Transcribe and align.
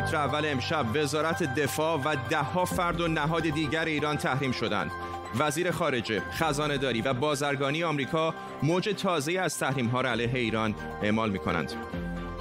تیتر 0.00 0.16
اول 0.16 0.46
امشب 0.46 0.86
وزارت 0.94 1.54
دفاع 1.54 2.00
و 2.04 2.16
دهها 2.30 2.64
فرد 2.64 3.00
و 3.00 3.08
نهاد 3.08 3.42
دیگر 3.42 3.84
ایران 3.84 4.16
تحریم 4.16 4.52
شدند. 4.52 4.90
وزیر 5.38 5.70
خارجه، 5.70 6.22
خزانه 6.32 6.78
داری 6.78 7.02
و 7.02 7.12
بازرگانی 7.12 7.84
آمریکا 7.84 8.34
موج 8.62 8.88
تازه 8.88 9.32
از 9.32 9.58
تحریم 9.58 9.86
ها 9.86 10.00
را 10.00 10.10
علیه 10.10 10.34
ایران 10.34 10.74
اعمال 11.02 11.30
می 11.30 11.38
کنند. 11.38 11.72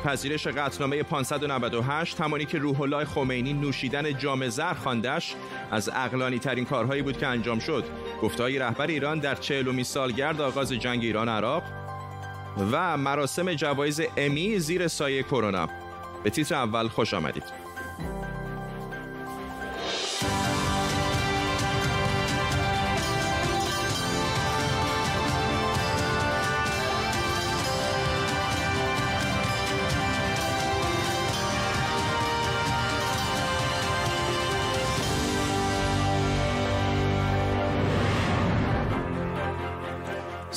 پذیرش 0.03 0.47
قطعنامه 0.47 1.03
598 1.03 2.21
همانی 2.21 2.45
که 2.45 2.57
روح 2.57 2.81
الله 2.81 3.05
خمینی 3.05 3.53
نوشیدن 3.53 4.17
جام 4.17 4.49
زر 4.49 4.73
خواندش 4.73 5.35
از 5.71 5.89
اقلانی 5.93 6.39
ترین 6.39 6.65
کارهایی 6.65 7.01
بود 7.01 7.17
که 7.17 7.27
انجام 7.27 7.59
شد 7.59 7.83
گفتهای 8.21 8.59
رهبر 8.59 8.87
ایران 8.87 9.19
در 9.19 9.35
چهلومی 9.35 9.83
سالگرد 9.83 10.41
آغاز 10.41 10.73
جنگ 10.73 11.03
ایران 11.03 11.29
عراق 11.29 11.63
و 12.71 12.97
مراسم 12.97 13.53
جوایز 13.53 14.01
امی 14.17 14.59
زیر 14.59 14.87
سایه 14.87 15.23
کرونا 15.23 15.67
به 16.27 16.31
تیتر 16.31 16.55
اول 16.55 16.87
خوش 16.87 17.13
آمدید. 17.13 17.43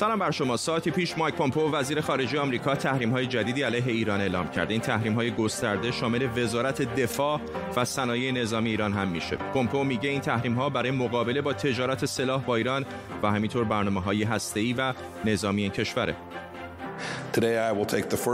سلام 0.00 0.18
بر 0.18 0.30
شما. 0.30 0.56
ساعتی 0.56 0.90
پیش 0.90 1.18
مایک 1.18 1.34
پومپو 1.34 1.70
وزیر 1.70 2.00
خارجه 2.00 2.40
آمریکا 2.40 2.74
تحریم 2.74 3.10
های 3.10 3.26
جدیدی 3.26 3.62
علیه 3.62 3.86
ایران 3.86 4.20
اعلام 4.20 4.50
کرده. 4.50 4.72
این 4.72 4.80
تحریم 4.80 5.12
های 5.12 5.30
گسترده 5.30 5.92
شامل 5.92 6.28
وزارت 6.36 6.82
دفاع 6.82 7.40
و 7.76 7.84
صنایع 7.84 8.32
نظامی 8.32 8.70
ایران 8.70 8.92
هم 8.92 9.08
میشه. 9.08 9.36
پومپو 9.36 9.84
میگه 9.84 10.10
این 10.10 10.20
تحریم 10.20 10.54
ها 10.54 10.68
برای 10.68 10.90
مقابله 10.90 11.40
با 11.40 11.52
تجارت 11.52 12.04
سلاح 12.04 12.44
با 12.44 12.56
ایران 12.56 12.86
و 13.22 13.30
همینطور 13.30 13.64
برنامه 13.64 14.00
های 14.00 14.22
هسته‌ای 14.22 14.72
و 14.72 14.94
نظامی 15.24 15.70
کشوره. 15.70 16.16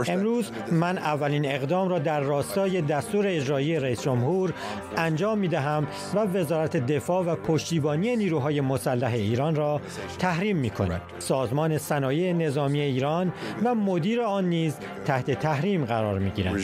امروز 0.09 0.51
من 0.71 0.97
اولین 0.97 1.45
اقدام 1.45 1.89
را 1.89 1.99
در 1.99 2.19
راستای 2.19 2.81
دستور 2.81 3.27
اجرایی 3.27 3.79
رئیس 3.79 4.01
جمهور 4.01 4.53
انجام 4.97 5.37
می 5.37 5.47
دهم 5.47 5.87
و 6.15 6.19
وزارت 6.19 6.77
دفاع 6.77 7.25
و 7.25 7.35
پشتیبانی 7.35 8.15
نیروهای 8.15 8.61
مسلح 8.61 9.13
ایران 9.13 9.55
را 9.55 9.81
تحریم 10.19 10.57
می 10.57 10.69
کند. 10.69 11.01
سازمان 11.19 11.77
صنایع 11.77 12.33
نظامی 12.33 12.81
ایران 12.81 13.33
و 13.63 13.75
مدیر 13.75 14.21
آن 14.21 14.45
نیز 14.45 14.77
تحت 15.05 15.31
تحریم 15.31 15.85
قرار 15.85 16.19
می 16.19 16.29
گیرند. 16.29 16.55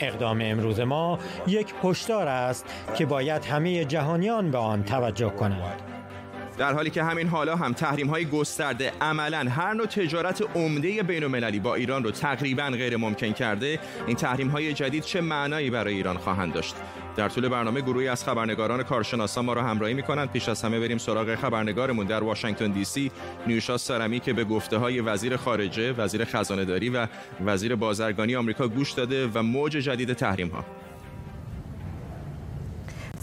اقدام 0.00 0.40
امروز 0.42 0.80
ما 0.80 1.18
یک 1.46 1.74
هشدار 1.84 2.28
است 2.28 2.64
که 2.94 3.06
باید 3.06 3.44
همه 3.44 3.84
جهانیان 3.84 4.50
به 4.50 4.58
آن 4.58 4.84
توجه 4.84 5.30
کنند. 5.30 5.95
در 6.58 6.72
حالی 6.72 6.90
که 6.90 7.04
همین 7.04 7.28
حالا 7.28 7.56
هم 7.56 7.72
تحریم 7.72 8.06
های 8.06 8.24
گسترده 8.24 8.92
عملا 9.00 9.50
هر 9.50 9.72
نوع 9.72 9.86
تجارت 9.86 10.42
عمده 10.54 11.02
بین 11.02 11.24
المللی 11.24 11.60
با 11.60 11.74
ایران 11.74 12.04
رو 12.04 12.10
تقریبا 12.10 12.70
غیر 12.70 12.96
ممکن 12.96 13.32
کرده 13.32 13.78
این 14.06 14.16
تحریم 14.16 14.48
های 14.48 14.72
جدید 14.72 15.02
چه 15.02 15.20
معنایی 15.20 15.70
برای 15.70 15.94
ایران 15.94 16.16
خواهند 16.16 16.52
داشت؟ 16.52 16.74
در 17.16 17.28
طول 17.28 17.48
برنامه 17.48 17.80
گروهی 17.80 18.08
از 18.08 18.24
خبرنگاران 18.24 18.82
کارشناسان 18.82 19.44
ما 19.44 19.52
را 19.52 19.62
همراهی 19.62 19.94
می 19.94 20.02
کنند 20.02 20.32
پیش 20.32 20.48
از 20.48 20.62
همه 20.62 20.80
بریم 20.80 20.98
سراغ 20.98 21.34
خبرنگارمون 21.34 22.06
در 22.06 22.22
واشنگتن 22.22 22.70
دی 22.70 22.84
سی. 22.84 23.10
نیوشا 23.46 23.76
سارمی 23.76 24.20
که 24.20 24.32
به 24.32 24.44
گفته 24.44 24.76
های 24.76 25.00
وزیر 25.00 25.36
خارجه 25.36 25.92
وزیر 25.92 26.24
خزانه 26.24 26.64
داری 26.64 26.88
و 26.88 27.06
وزیر 27.44 27.74
بازرگانی 27.74 28.36
آمریکا 28.36 28.68
گوش 28.68 28.92
داده 28.92 29.26
و 29.34 29.42
موج 29.42 29.72
جدید 29.72 30.12
تحریم 30.12 30.48
ها 30.48 30.64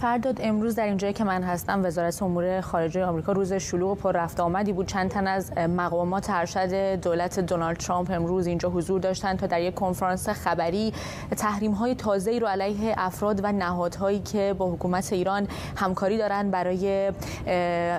فرداد 0.03 0.39
امروز 0.41 0.75
در 0.75 0.85
اینجایی 0.85 1.13
که 1.13 1.23
من 1.23 1.43
هستم 1.43 1.85
وزارت 1.85 2.23
امور 2.23 2.61
خارجه 2.61 3.05
آمریکا 3.05 3.31
روز 3.31 3.53
شلوغ 3.53 3.91
و 3.91 3.95
پر 3.95 4.11
رفت 4.11 4.39
آمدی 4.39 4.73
بود. 4.73 4.87
چند 4.87 5.09
تن 5.09 5.27
از 5.27 5.57
مقامات 5.57 6.29
ارشد 6.29 6.95
دولت 7.01 7.39
دونالد 7.39 7.77
ترامپ 7.77 8.11
امروز 8.11 8.47
اینجا 8.47 8.69
حضور 8.69 8.99
داشتند 8.99 9.39
تا 9.39 9.47
در 9.47 9.61
یک 9.61 9.73
کنفرانس 9.73 10.29
خبری 10.29 10.93
تحریم 11.37 11.71
های 11.71 11.95
تازه 11.95 12.39
رو 12.39 12.47
علیه 12.47 12.93
افراد 12.97 13.39
و 13.43 13.51
نهادهایی 13.51 14.19
که 14.19 14.55
با 14.57 14.71
حکومت 14.71 15.13
ایران 15.13 15.47
همکاری 15.75 16.17
دارند 16.17 16.51
برای 16.51 17.11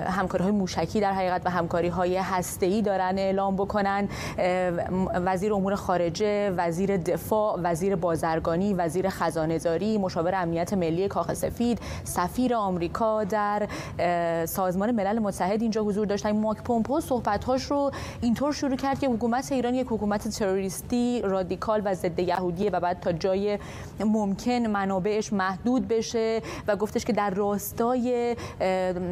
همکاری 0.07 0.43
های 0.43 0.51
موشکی 0.53 0.99
در 0.99 1.13
حقیقت 1.13 1.41
و 1.45 1.49
همکاری 1.49 1.87
های 1.87 2.17
هسته 2.17 2.65
ای 2.65 2.81
دارن 2.81 3.17
اعلام 3.17 3.55
بکنن. 3.55 4.07
وزیر 5.25 5.53
امور 5.53 5.75
خارجه 5.75 6.49
وزیر 6.49 6.97
دفاع 6.97 7.59
وزیر 7.63 7.95
بازرگانی 7.95 8.73
وزیر 8.73 9.09
خزانه 9.09 9.59
داری 9.59 9.97
مشاور 9.97 10.35
امنیت 10.35 10.73
ملی 10.73 11.07
کاخ 11.07 11.33
سفید 11.33 11.79
سفیر 12.03 12.55
آمریکا 12.55 13.23
در 13.23 13.67
سازمان 14.45 14.91
ملل 14.91 15.19
متحد 15.19 15.61
اینجا 15.61 15.81
حضور 15.81 16.05
داشتن 16.05 16.31
ماک 16.39 16.63
پومپو 16.63 17.01
صحبت‌هاش 17.01 17.63
رو 17.63 17.91
اینطور 18.21 18.53
شروع 18.53 18.75
کرد 18.75 18.99
که 18.99 19.07
حکومت 19.07 19.51
ایران 19.51 19.75
یک 19.75 19.87
حکومت 19.89 20.27
تروریستی 20.27 21.21
رادیکال 21.21 21.81
و 21.85 21.93
ضد 21.93 22.19
یهودیه 22.19 22.69
و 22.69 22.79
بعد 22.79 22.99
تا 22.99 23.11
جای 23.11 23.59
ممکن 23.99 24.51
منابعش 24.51 25.33
محدود 25.33 25.87
بشه 25.87 26.41
و 26.67 26.75
گفتش 26.75 27.05
که 27.05 27.13
در 27.13 27.29
راستای 27.29 28.35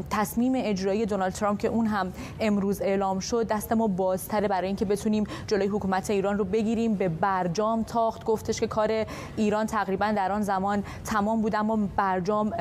تصمیم 0.10 0.54
اجرایی 0.56 1.06
دونالد 1.06 1.34
ترامپ 1.34 1.60
که 1.60 1.68
اون 1.68 1.86
هم 1.86 2.14
امروز 2.40 2.82
اعلام 2.82 3.20
شد 3.20 3.48
دست 3.48 3.72
ما 3.72 3.88
بازتره 3.88 4.48
برای 4.48 4.68
اینکه 4.68 4.86
بتونیم 4.86 5.24
جلوی 5.48 5.68
حکومت 5.68 6.10
ایران 6.10 6.38
رو 6.38 6.46
بگیریم. 6.46 6.94
به 6.96 7.10
برجام 7.10 7.84
تاخت 7.84 8.26
گفتش 8.26 8.60
که 8.60 8.68
کار 8.68 9.06
ایران 9.38 9.66
تقریبا 9.66 10.14
در 10.16 10.32
آن 10.32 10.42
زمان 10.42 10.84
تمام 11.06 11.42
بود 11.42 11.56
اما 11.56 11.80
برجام 11.96 12.54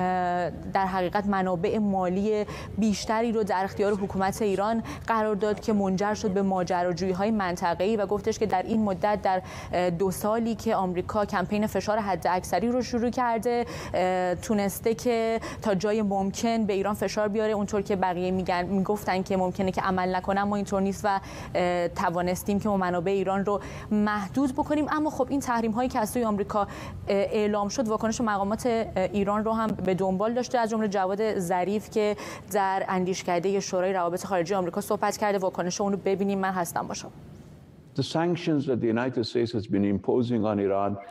در 0.72 0.86
حقیقت 0.86 1.26
منابع 1.26 1.78
مالی 1.78 2.46
بیشتری 2.78 3.32
رو 3.32 3.44
در 3.44 3.64
اختیار 3.64 3.92
حکومت 3.92 4.42
ایران 4.42 4.82
قرار 5.06 5.34
داد 5.34 5.60
که 5.60 5.72
منجر 5.72 6.14
شد 6.14 6.30
به 6.30 6.42
ماجراجویی 6.42 7.12
های 7.12 7.30
منطقه‌ای 7.30 7.96
و 7.96 8.06
گفتش 8.06 8.38
که 8.38 8.46
در 8.46 8.62
این 8.62 8.82
مدت 8.82 9.22
در 9.22 9.42
دو 9.90 10.10
سالی 10.10 10.54
که 10.54 10.74
آمریکا 10.74 11.24
کمپین 11.24 11.66
فشار 11.66 11.98
حد 11.98 12.26
اکثری 12.26 12.68
رو 12.68 12.82
شروع 12.82 13.10
کرده 13.10 13.66
تونسته 14.42 14.94
که 14.94 15.40
تا 15.62 15.74
جای 15.74 16.02
ممکن 16.02 16.66
به 16.66 16.72
ایران 16.72 16.94
فشار 16.94 17.28
بیاره. 17.28 17.52
اونطور 17.52 17.82
که 17.82 17.96
بقیه 17.96 18.30
میگن 18.30 18.64
می‌گفتن 18.64 19.22
که 19.22 19.36
ممکنه 19.36 19.70
که 19.72 19.80
عمل 19.80 20.16
نکنه 20.16 20.44
ما 20.44 20.56
اینطور 20.56 20.80
نیست 20.80 21.00
و 21.04 21.20
توانستیم 21.96 22.60
که 22.60 22.68
منابع 22.68 23.12
ایران 23.12 23.44
رو 23.44 23.60
محدود 23.90 24.52
بکنیم. 24.52 24.86
اما 24.90 25.10
خب 25.10 25.26
این 25.28 25.40
تحریم 25.40 25.70
هایی 25.70 25.88
که 25.88 25.98
از 25.98 26.10
سوی 26.10 26.24
آمریکا 26.24 26.66
اعلام 27.08 27.68
شد 27.68 27.88
واکنش 27.88 28.20
مقامات 28.20 28.66
ایران 28.96 29.44
رو 29.44 29.52
هم 29.52 29.66
به 29.66 29.94
دنبال 30.02 30.34
داشته 30.34 30.58
از 30.58 30.70
جمله 30.70 30.88
جواد 30.88 31.38
ظریف 31.38 31.90
که 31.90 32.16
در 32.52 32.84
اندیشکده 32.88 33.60
شورای 33.60 33.92
روابط 33.92 34.24
خارجه 34.26 34.56
آمریکا 34.56 34.80
صحبت 34.80 35.16
کرده 35.16 35.38
واکنش 35.38 35.80
اون 35.80 35.92
رو 35.92 35.98
ببینیم 36.04 36.38
من 36.38 36.52
هستم 36.52 36.86
باشم 36.88 37.10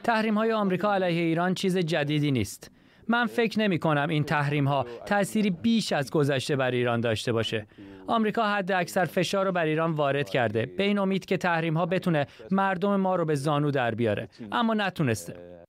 تحریم 0.03 0.37
های 0.37 0.51
آمریکا 0.51 0.93
علیه 0.93 1.21
ایران 1.21 1.53
چیز 1.53 1.77
جدیدی 1.77 2.31
نیست. 2.31 2.71
من 3.07 3.25
فکر 3.25 3.59
نمی 3.59 3.79
کنم 3.79 4.09
این 4.09 4.23
تحریم 4.23 4.67
ها 4.67 4.85
تأثیری 5.05 5.49
بیش 5.49 5.93
از 5.93 6.11
گذشته 6.11 6.55
بر 6.55 6.71
ایران 6.71 7.01
داشته 7.01 7.31
باشه. 7.31 7.67
آمریکا 8.07 8.43
حد 8.43 8.71
اکثر 8.71 9.05
فشار 9.05 9.45
رو 9.45 9.51
بر 9.51 9.65
ایران 9.65 9.91
وارد 9.91 10.29
کرده. 10.29 10.65
به 10.77 10.83
این 10.83 10.99
امید 10.99 11.25
که 11.25 11.37
تحریم 11.37 11.77
ها 11.77 11.85
بتونه 11.85 12.27
مردم 12.51 12.95
ما 12.95 13.15
رو 13.15 13.25
به 13.25 13.35
زانو 13.35 13.71
در 13.71 13.95
بیاره. 13.95 14.27
اما 14.51 14.73
نتونسته. 14.73 15.60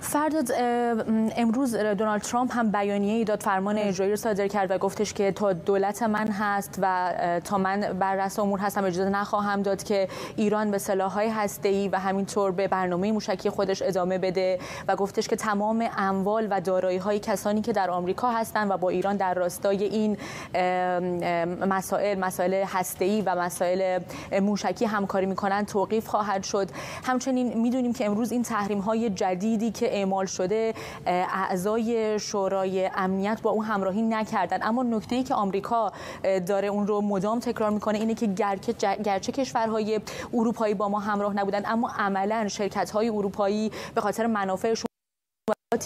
فرداد 0.00 0.52
امروز 1.36 1.76
دونالد 1.76 2.22
ترامپ 2.22 2.52
هم 2.54 2.70
بیانیه 2.70 3.14
ای 3.14 3.24
داد 3.24 3.42
فرمان 3.42 3.78
اجرایی 3.78 4.10
رو 4.10 4.16
صادر 4.16 4.48
کرد 4.48 4.70
و 4.70 4.78
گفتش 4.78 5.12
که 5.12 5.32
تا 5.32 5.52
دولت 5.52 6.02
من 6.02 6.28
هست 6.28 6.78
و 6.82 7.12
تا 7.44 7.58
من 7.58 7.80
بر 7.80 8.14
رأس 8.14 8.38
امور 8.38 8.58
هستم 8.58 8.84
اجازه 8.84 9.10
نخواهم 9.10 9.62
داد 9.62 9.82
که 9.82 10.08
ایران 10.36 10.70
به 10.70 10.78
سلاح‌های 10.78 11.28
هسته‌ای 11.28 11.88
و 11.88 11.96
همینطور 11.96 12.50
به 12.50 12.68
برنامه 12.68 13.12
موشکی 13.12 13.50
خودش 13.50 13.82
ادامه 13.82 14.18
بده 14.18 14.58
و 14.88 14.96
گفتش 14.96 15.28
که 15.28 15.36
تمام 15.36 15.88
اموال 15.96 16.48
و 16.50 16.60
دارایی‌های 16.60 17.18
کسانی 17.18 17.62
که 17.62 17.72
در 17.72 17.90
آمریکا 17.90 18.30
هستند 18.30 18.70
و 18.70 18.76
با 18.76 18.88
ایران 18.88 19.16
در 19.16 19.34
راستای 19.34 19.84
این 19.84 20.16
مسائل 21.66 22.18
مسائل 22.18 22.64
هسته‌ای 22.66 23.22
و 23.22 23.34
مسائل 23.34 23.98
موشکی 24.42 24.84
همکاری 24.84 25.26
می‌کنند 25.26 25.66
توقیف 25.66 26.06
خواهد 26.06 26.44
شد. 26.44 26.68
همچنین 27.04 27.58
می‌دونیم 27.58 27.92
که 27.92 28.06
امروز 28.06 28.32
این 28.32 28.42
تحریم‌های 28.42 29.10
جدیدی 29.10 29.70
که 29.70 29.89
اعمال 29.90 30.26
شده 30.26 30.74
اعضای 31.06 32.18
شورای 32.18 32.90
امنیت 32.94 33.42
با 33.42 33.50
اون 33.50 33.64
همراهی 33.64 34.02
نکردن. 34.02 34.62
اما 34.62 34.82
نکته 34.82 35.16
ای 35.16 35.22
که 35.22 35.34
آمریکا 35.34 35.92
داره 36.46 36.68
اون 36.68 36.86
رو 36.86 37.00
مدام 37.00 37.38
تکرار 37.38 37.70
می‌کنه 37.70 37.98
اینه 37.98 38.14
که 38.14 38.26
گرچه 39.04 39.32
کشورهای 39.32 40.00
اروپایی 40.34 40.74
با 40.74 40.88
ما 40.88 40.98
همراه 40.98 41.34
نبودن 41.34 41.62
اما 41.66 41.90
عملا 41.98 42.48
شرکت 42.48 42.90
های 42.90 43.08
اروپایی 43.08 43.70
به 43.94 44.00
خاطر 44.00 44.26
منافعشون 44.26 44.86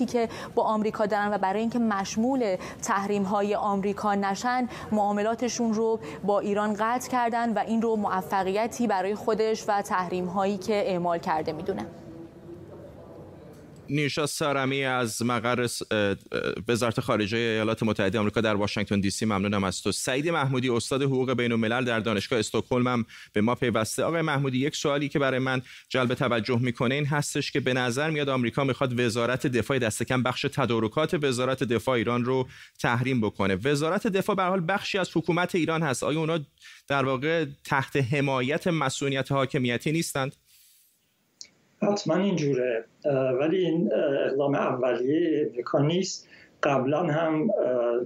که 0.08 0.28
با 0.54 0.62
آمریکا 0.62 1.06
دارن 1.06 1.34
و 1.34 1.38
برای 1.38 1.60
اینکه 1.60 1.78
مشمول 1.78 2.56
تحریم 2.82 3.22
های 3.22 3.54
آمریکا 3.54 4.14
نشن 4.14 4.68
معاملاتشون 4.92 5.74
رو 5.74 6.00
با 6.24 6.40
ایران 6.40 6.76
قطع 6.78 7.10
کردن 7.10 7.52
و 7.52 7.58
این 7.58 7.82
رو 7.82 7.96
موفقیتی 7.96 8.86
برای 8.86 9.14
خودش 9.14 9.64
و 9.68 9.82
تحریم 9.82 10.26
هایی 10.26 10.58
که 10.58 10.90
اعمال 10.90 11.18
کرده 11.18 11.52
می‌دونه. 11.52 11.86
نیشا 13.88 14.26
سارمی 14.26 14.84
از 14.84 15.22
مقر 15.22 15.66
وزارت 16.68 17.00
خارجه 17.00 17.38
ایالات 17.38 17.82
متحده 17.82 18.18
آمریکا 18.18 18.40
در 18.40 18.54
واشنگتن 18.54 19.00
دی 19.00 19.10
سی 19.10 19.24
ممنونم 19.24 19.64
از 19.64 19.82
تو. 19.82 19.92
سعید 19.92 20.28
محمودی 20.28 20.70
استاد 20.70 21.02
حقوق 21.02 21.32
بین 21.32 21.52
الملل 21.52 21.84
در 21.84 22.00
دانشگاه 22.00 22.38
استکهلم 22.38 22.88
هم 22.88 23.06
به 23.32 23.40
ما 23.40 23.54
پیوسته. 23.54 24.02
آقای 24.02 24.22
محمودی 24.22 24.58
یک 24.58 24.76
سوالی 24.76 25.08
که 25.08 25.18
برای 25.18 25.38
من 25.38 25.62
جلب 25.88 26.14
توجه 26.14 26.58
می‌کنه 26.58 26.94
این 26.94 27.06
هستش 27.06 27.50
که 27.50 27.60
به 27.60 27.72
نظر 27.72 28.10
میاد 28.10 28.28
آمریکا 28.28 28.64
می‌خواد 28.64 29.00
وزارت 29.00 29.46
دفاع 29.46 29.78
دست 29.78 30.02
کم 30.02 30.22
بخش 30.22 30.46
تدارکات 30.52 31.14
وزارت 31.22 31.64
دفاع 31.64 31.94
ایران 31.94 32.24
رو 32.24 32.48
تحریم 32.78 33.20
بکنه. 33.20 33.54
وزارت 33.54 34.06
دفاع 34.06 34.36
به 34.36 34.42
حال 34.42 34.64
بخشی 34.68 34.98
از 34.98 35.10
حکومت 35.14 35.54
ایران 35.54 35.82
هست. 35.82 36.02
آیا 36.02 36.20
اونا 36.20 36.38
در 36.88 37.04
واقع 37.04 37.46
تحت 37.64 37.96
حمایت 37.96 38.66
مسئولیت 38.66 39.32
حاکمیتی 39.32 39.92
نیستند؟ 39.92 40.36
حتما 41.84 42.16
اینجوره. 42.16 42.84
ولی 43.40 43.58
این 43.58 43.92
اقدام 44.26 44.54
اولیه 44.54 45.46
امریکا 45.46 45.78
نیست. 45.78 46.28
قبلا 46.62 47.02
هم 47.02 47.48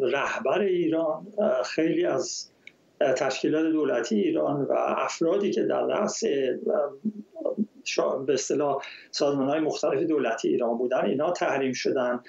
رهبر 0.01 0.61
ایران 0.61 1.27
خیلی 1.65 2.07
از 2.07 2.51
تشکیلات 3.17 3.73
دولتی 3.73 4.17
ایران 4.21 4.63
و 4.63 4.73
افرادی 4.79 5.51
که 5.51 5.63
در 5.63 5.87
رأس 5.87 6.25
به 8.27 8.33
اصطلاح 8.33 8.83
سازمان 9.11 9.49
های 9.49 9.61
مختلف 9.61 10.03
دولتی 10.03 10.49
ایران 10.49 10.79
بودن 10.79 11.05
اینا 11.05 11.33
تحریم 11.33 11.73
شدن. 11.73 12.21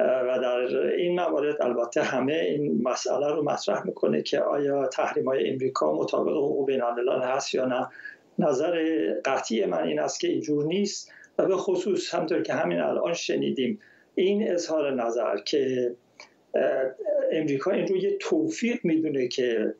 و 0.00 0.38
در 0.42 0.86
این 0.86 1.20
موارد 1.20 1.62
البته 1.62 2.02
همه 2.02 2.32
این 2.32 2.82
مسئله 2.82 3.28
رو 3.28 3.44
مطرح 3.44 3.86
می‌کنه 3.86 4.22
که 4.22 4.40
آیا 4.40 4.86
تحریم 4.86 5.28
های 5.28 5.50
امریکا 5.50 5.92
مطابق 5.92 6.36
حقوق 6.36 6.66
بین 6.66 6.80
هست 7.22 7.54
یا 7.54 7.64
نه. 7.64 7.88
نظر 8.38 9.14
قطعی 9.24 9.66
من 9.66 9.82
این 9.82 10.00
است 10.00 10.20
که 10.20 10.28
اینجور 10.28 10.64
نیست 10.64 11.12
و 11.38 11.46
به 11.46 11.56
خصوص 11.56 12.14
همطور 12.14 12.42
که 12.42 12.52
همین 12.52 12.80
الان 12.80 13.14
شنیدیم 13.14 13.80
این 14.14 14.52
اظهار 14.52 14.94
نظر 14.94 15.36
که 15.36 15.94
امریکا 17.32 17.70
این 17.70 17.86
رو 17.86 17.96
یه 17.96 18.16
توفیق 18.20 18.78
می‌دونه 18.84 19.28
که 19.28 19.74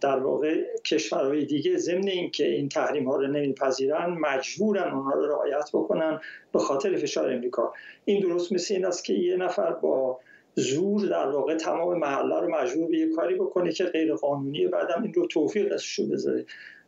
در 0.00 0.18
واقع 0.18 0.62
کشورهای 0.84 1.44
دیگه 1.44 1.76
ضمن 1.76 2.08
اینکه 2.08 2.46
این 2.46 2.68
تحریم 2.68 3.08
ها 3.08 3.16
رو 3.16 3.26
نمیپذیرن 3.26 4.10
مجبورن 4.10 4.92
اونها 4.92 5.12
رو 5.12 5.26
رعایت 5.26 5.70
بکنن 5.72 6.20
به 6.52 6.58
خاطر 6.58 6.96
فشار 6.96 7.32
امریکا. 7.32 7.72
این 8.04 8.20
درست 8.20 8.52
مثل 8.52 8.74
این 8.74 8.84
است 8.84 9.04
که 9.04 9.12
یه 9.12 9.36
نفر 9.36 9.72
با 9.72 10.20
زور 10.54 11.06
در 11.06 11.28
واقع 11.28 11.56
تمام 11.56 11.98
محله 11.98 12.40
رو 12.40 12.48
مجبور 12.50 12.88
به 12.90 12.98
یه 12.98 13.08
کاری 13.16 13.34
بکنه 13.34 13.72
که 13.72 13.84
غیر 13.84 14.14
قانونی 14.14 14.66
بعدم 14.66 15.02
این 15.02 15.14
رو 15.14 15.26
توفیق 15.26 15.72
رو 15.98 16.06
بذاره. 16.06 16.44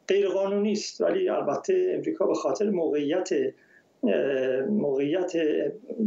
غیر 0.09 0.29
قانونی 0.29 0.73
است. 0.73 1.01
ولی 1.01 1.29
البته 1.29 1.93
امریکا 1.95 2.27
به 2.27 2.35
خاطر 2.35 2.71
موقعیت 2.71 3.29
موقعیت 4.69 5.33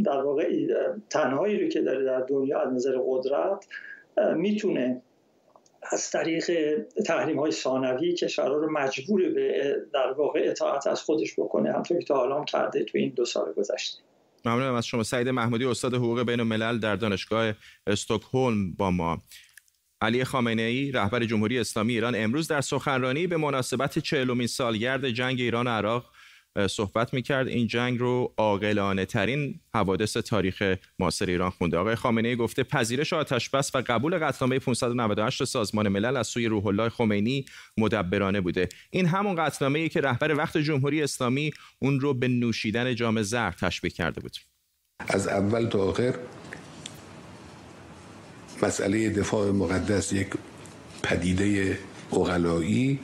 در 0.04 0.22
واقع 0.22 0.66
تنهایی 1.10 1.60
رو 1.60 1.68
که 1.68 1.80
داره 1.80 2.04
در 2.04 2.20
دنیا 2.20 2.60
از 2.60 2.72
نظر 2.72 2.98
قدرت 3.06 3.66
می‌تونه 4.36 5.02
از 5.92 6.10
طریق 6.10 6.50
تحریم 7.06 7.38
های 7.38 7.52
ثانوی 7.52 8.14
کشورها 8.14 8.56
رو 8.56 8.72
مجبور 8.72 9.28
به 9.28 9.76
در 9.92 10.12
واقع 10.12 10.40
اطاعت 10.44 10.86
از 10.86 11.02
خودش 11.02 11.34
بکنه 11.38 11.72
همطور 11.72 11.98
که 11.98 12.04
تا 12.04 12.14
حالا 12.14 12.44
کرده 12.44 12.84
تو 12.84 12.98
این 12.98 13.12
دو 13.16 13.24
سال 13.24 13.52
گذشته. 13.52 13.98
ممنونم 14.44 14.74
از 14.74 14.86
شما. 14.86 15.02
سعید 15.02 15.28
محمودی 15.28 15.64
استاد 15.64 15.94
حقوق 15.94 16.22
بین 16.22 16.40
الملل 16.40 16.78
در 16.78 16.96
دانشگاه 16.96 17.52
استکهلم 17.86 18.72
با 18.72 18.90
ما. 18.90 19.18
علی 20.02 20.24
خامنه 20.24 20.62
ای 20.62 20.92
رهبر 20.92 21.24
جمهوری 21.24 21.58
اسلامی 21.58 21.92
ایران 21.92 22.14
امروز 22.14 22.48
در 22.48 22.60
سخنرانی 22.60 23.26
به 23.26 23.36
مناسبت 23.36 23.98
چهلمین 23.98 24.46
سالگرد 24.46 25.10
جنگ 25.10 25.40
ایران 25.40 25.66
و 25.66 25.70
عراق 25.70 26.12
صحبت 26.70 27.14
می‌کرد. 27.14 27.48
این 27.48 27.66
جنگ 27.66 27.98
رو 27.98 28.34
عاقلانه 28.36 29.04
ترین 29.04 29.60
حوادث 29.74 30.16
تاریخ 30.16 30.76
معاصر 30.98 31.26
ایران 31.26 31.50
خونده. 31.50 31.78
آقای 31.78 31.94
خامنه 31.94 32.28
ای 32.28 32.36
گفته 32.36 32.62
پذیرش 32.62 33.12
آتش 33.12 33.50
بس 33.50 33.74
و 33.74 33.82
قبول 33.86 34.18
قطعنامه 34.18 34.58
598 34.58 35.44
سازمان 35.44 35.88
ملل 35.88 36.16
از 36.16 36.26
سوی 36.26 36.46
روح 36.46 36.66
الله 36.66 36.88
خمینی 36.88 37.44
مدبرانه 37.78 38.40
بوده. 38.40 38.68
این 38.90 39.06
همون 39.06 39.34
قطعنامه 39.34 39.78
ای 39.78 39.88
که 39.88 40.00
رهبر 40.00 40.34
وقت 40.34 40.58
جمهوری 40.58 41.02
اسلامی 41.02 41.50
اون 41.78 42.00
رو 42.00 42.14
به 42.14 42.28
نوشیدن 42.28 42.94
جام 42.94 43.22
زهر 43.22 43.50
تشبیه 43.60 43.90
کرده 43.90 44.20
بود. 44.20 44.36
از 45.08 45.28
اول 45.28 45.66
تا 45.66 45.78
آخر 45.78 46.14
مسئله 48.62 49.10
دفاع 49.10 49.50
مقدس 49.50 50.12
یک 50.12 50.28
پدیده 51.02 51.78
اغلایی 52.12 53.00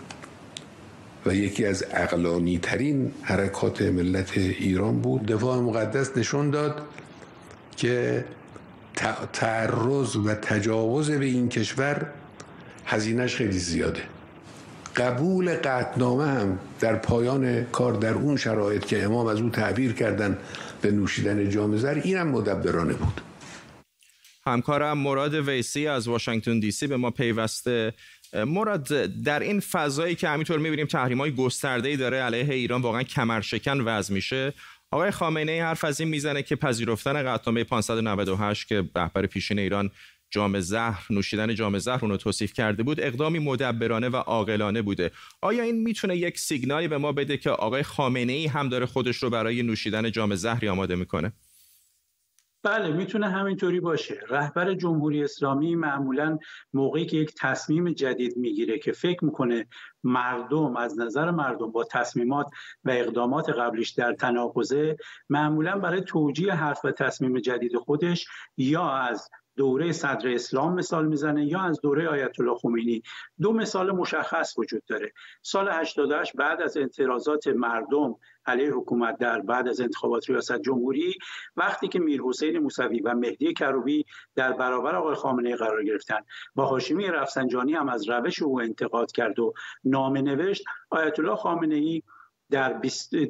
و 1.27 1.35
یکی 1.35 1.67
از 1.67 1.85
اقلانی 1.91 2.59
ترین 2.59 3.13
حرکات 3.23 3.83
ملت 3.83 4.39
ایران 4.39 5.01
بود. 5.01 5.27
دفاع 5.27 5.59
مقدس 5.61 6.17
نشون 6.17 6.51
داد 6.51 6.83
که 7.77 8.25
تعرض 9.33 10.17
و 10.17 10.35
تجاوز 10.35 11.11
به 11.11 11.25
این 11.25 11.49
کشور 11.49 12.07
هزینهش 12.87 13.37
خیلی 13.37 13.59
زیاده. 13.59 14.03
قبول 14.97 15.55
قطنامه 15.55 16.27
هم 16.27 16.59
در 16.81 16.97
پایان 16.97 17.65
کار 17.65 17.93
در 17.93 18.15
اون 18.15 18.37
شرایط 18.37 18.85
که 18.85 19.05
امام 19.05 19.27
از 19.27 19.41
او 19.41 19.51
تعبیر 19.51 19.93
کردن 19.93 20.39
به 20.81 20.91
نوشیدن 20.91 21.51
جام 21.51 21.77
زر 21.77 22.01
اینم 22.05 22.29
مدبرانه 22.29 22.95
بود. 22.95 23.28
همکارم 24.49 24.99
مراد 24.99 25.35
ویسی 25.35 25.87
از 25.87 26.09
واشنگتن 26.09 26.61
دی 26.61 26.71
سی 26.71 26.87
به 26.87 26.97
ما 26.97 27.11
پیوسته. 27.11 27.95
مراد 28.35 28.89
در 29.23 29.41
این 29.41 29.61
فضایی 29.61 30.15
که 30.15 30.29
همینطور 30.29 30.59
می‌بینیم 30.59 30.87
تحریم 30.87 31.19
های 31.19 31.31
گسترده 31.31 31.97
داره 31.97 32.17
علیه 32.17 32.55
ایران 32.55 32.83
واقعا 32.83 33.03
کمرشکن 33.03 33.81
وضع 33.81 34.15
میشه. 34.15 34.53
آقای 34.91 35.11
خامنه 35.11 35.53
ای 35.53 35.61
حرف 35.61 35.85
از 35.85 36.01
این 36.01 36.09
می‌زنه 36.09 36.43
که 36.43 36.57
پذیرفتن 36.57 37.23
قطعنامه 37.23 37.65
598 37.65 38.69
که 38.69 38.85
رهبر 38.97 39.27
پیشین 39.27 39.59
ایران 39.59 39.91
جام 40.31 40.61
زهر 40.61 41.07
نوشیدن 41.11 41.55
جام 41.55 41.79
زهر 41.79 41.99
اونو 42.03 42.17
توصیف 42.17 42.53
کرده 42.53 42.83
بود 42.83 43.01
اقدامی 43.01 43.39
مدبرانه 43.39 44.09
و 44.09 44.17
عاقلانه 44.17 44.83
بوده. 44.83 45.11
آیا 45.41 45.63
این 45.63 45.83
می‌تونه 45.83 46.17
یک 46.17 46.39
سیگنالی 46.39 46.89
به 46.89 46.99
ما 46.99 47.13
بده 47.13 47.37
که 47.37 47.51
آقای 47.51 47.83
خامنه 47.83 48.33
ای 48.33 48.47
هم 48.47 48.69
داره 48.69 48.87
خودش 48.87 49.17
رو 49.17 49.31
برای 49.31 49.63
نوشیدن 49.63 50.11
جام 50.11 50.35
زهری 50.35 50.69
آماده 50.69 50.95
می‌کنه؟ 50.95 51.33
بله 52.69 52.93
می‌تونه 52.93 53.29
همینطوری 53.29 53.81
باشه. 53.81 54.21
رهبر 54.29 54.75
جمهوری 54.75 55.25
اسلامی 55.25 55.75
معمولا 55.75 56.39
موقعی 56.73 57.07
که 57.07 57.17
یک 57.17 57.35
تصمیم 57.39 57.93
جدید 57.93 58.37
می‌گیره 58.37 58.79
که 58.79 58.93
فکر 58.93 59.25
می‌کنه 59.25 59.67
مردم 60.05 60.77
از 60.77 60.99
نظر 60.99 61.31
مردم 61.31 61.71
با 61.71 61.85
تصمیمات 61.85 62.47
و 62.85 62.91
اقدامات 62.91 63.51
قبلیش 63.51 63.91
در 63.91 64.15
تناقضه 64.15 64.97
معمولا 65.29 65.79
برای 65.79 66.01
توجیه 66.01 66.55
حرف 66.55 66.85
و 66.85 66.91
تصمیم 66.91 67.39
جدید 67.39 67.77
خودش 67.77 68.27
یا 68.57 68.89
از 68.91 69.31
دوره 69.59 69.93
صدر 69.93 70.29
اسلام 70.29 70.75
مثال 70.75 71.07
می‌زنه 71.07 71.47
یا 71.47 71.61
از 71.61 71.81
دوره 71.81 72.09
آیت 72.09 72.41
الله 72.41 72.55
خمینی. 72.55 73.03
دو 73.41 73.53
مثال 73.53 73.91
مشخص 73.93 74.59
وجود 74.59 74.83
داره. 74.87 75.13
سال 75.43 75.69
88 75.69 76.37
بعد 76.37 76.63
از 76.63 76.77
اعتراضات 76.77 77.49
مردم 77.49 78.15
علیه 78.47 78.73
حکومت 78.73 79.19
در 79.19 79.41
بعد 79.41 79.69
از 79.69 79.81
انتخابات 79.81 80.31
ریاست 80.31 80.61
جمهوری 80.61 81.15
وقتی 81.57 81.89
که 81.89 81.99
میر 81.99 82.23
حسین 82.23 82.59
موسوی 82.59 83.01
و 83.01 83.15
مهدی 83.15 83.55
کروبی 83.55 84.05
در 84.35 84.53
برابر 84.53 84.95
آقای 84.95 85.15
خامنه 85.15 85.57
قرار 85.57 85.85
گرفتن. 85.85 86.21
با 86.55 86.65
هاشمی 86.65 87.07
رفسنجانی 87.07 87.75
هم 87.75 87.89
از 87.89 88.09
روش 88.09 88.43
او 88.43 88.61
انتقاد 88.61 89.13
کرد 89.13 89.39
و 89.39 89.55
نامه 89.85 90.23
نوشت 90.23 90.65
آیت 90.91 91.19
الله 91.19 91.37
خامنه 91.37 91.75
ای 91.75 92.03
در, 92.51 92.81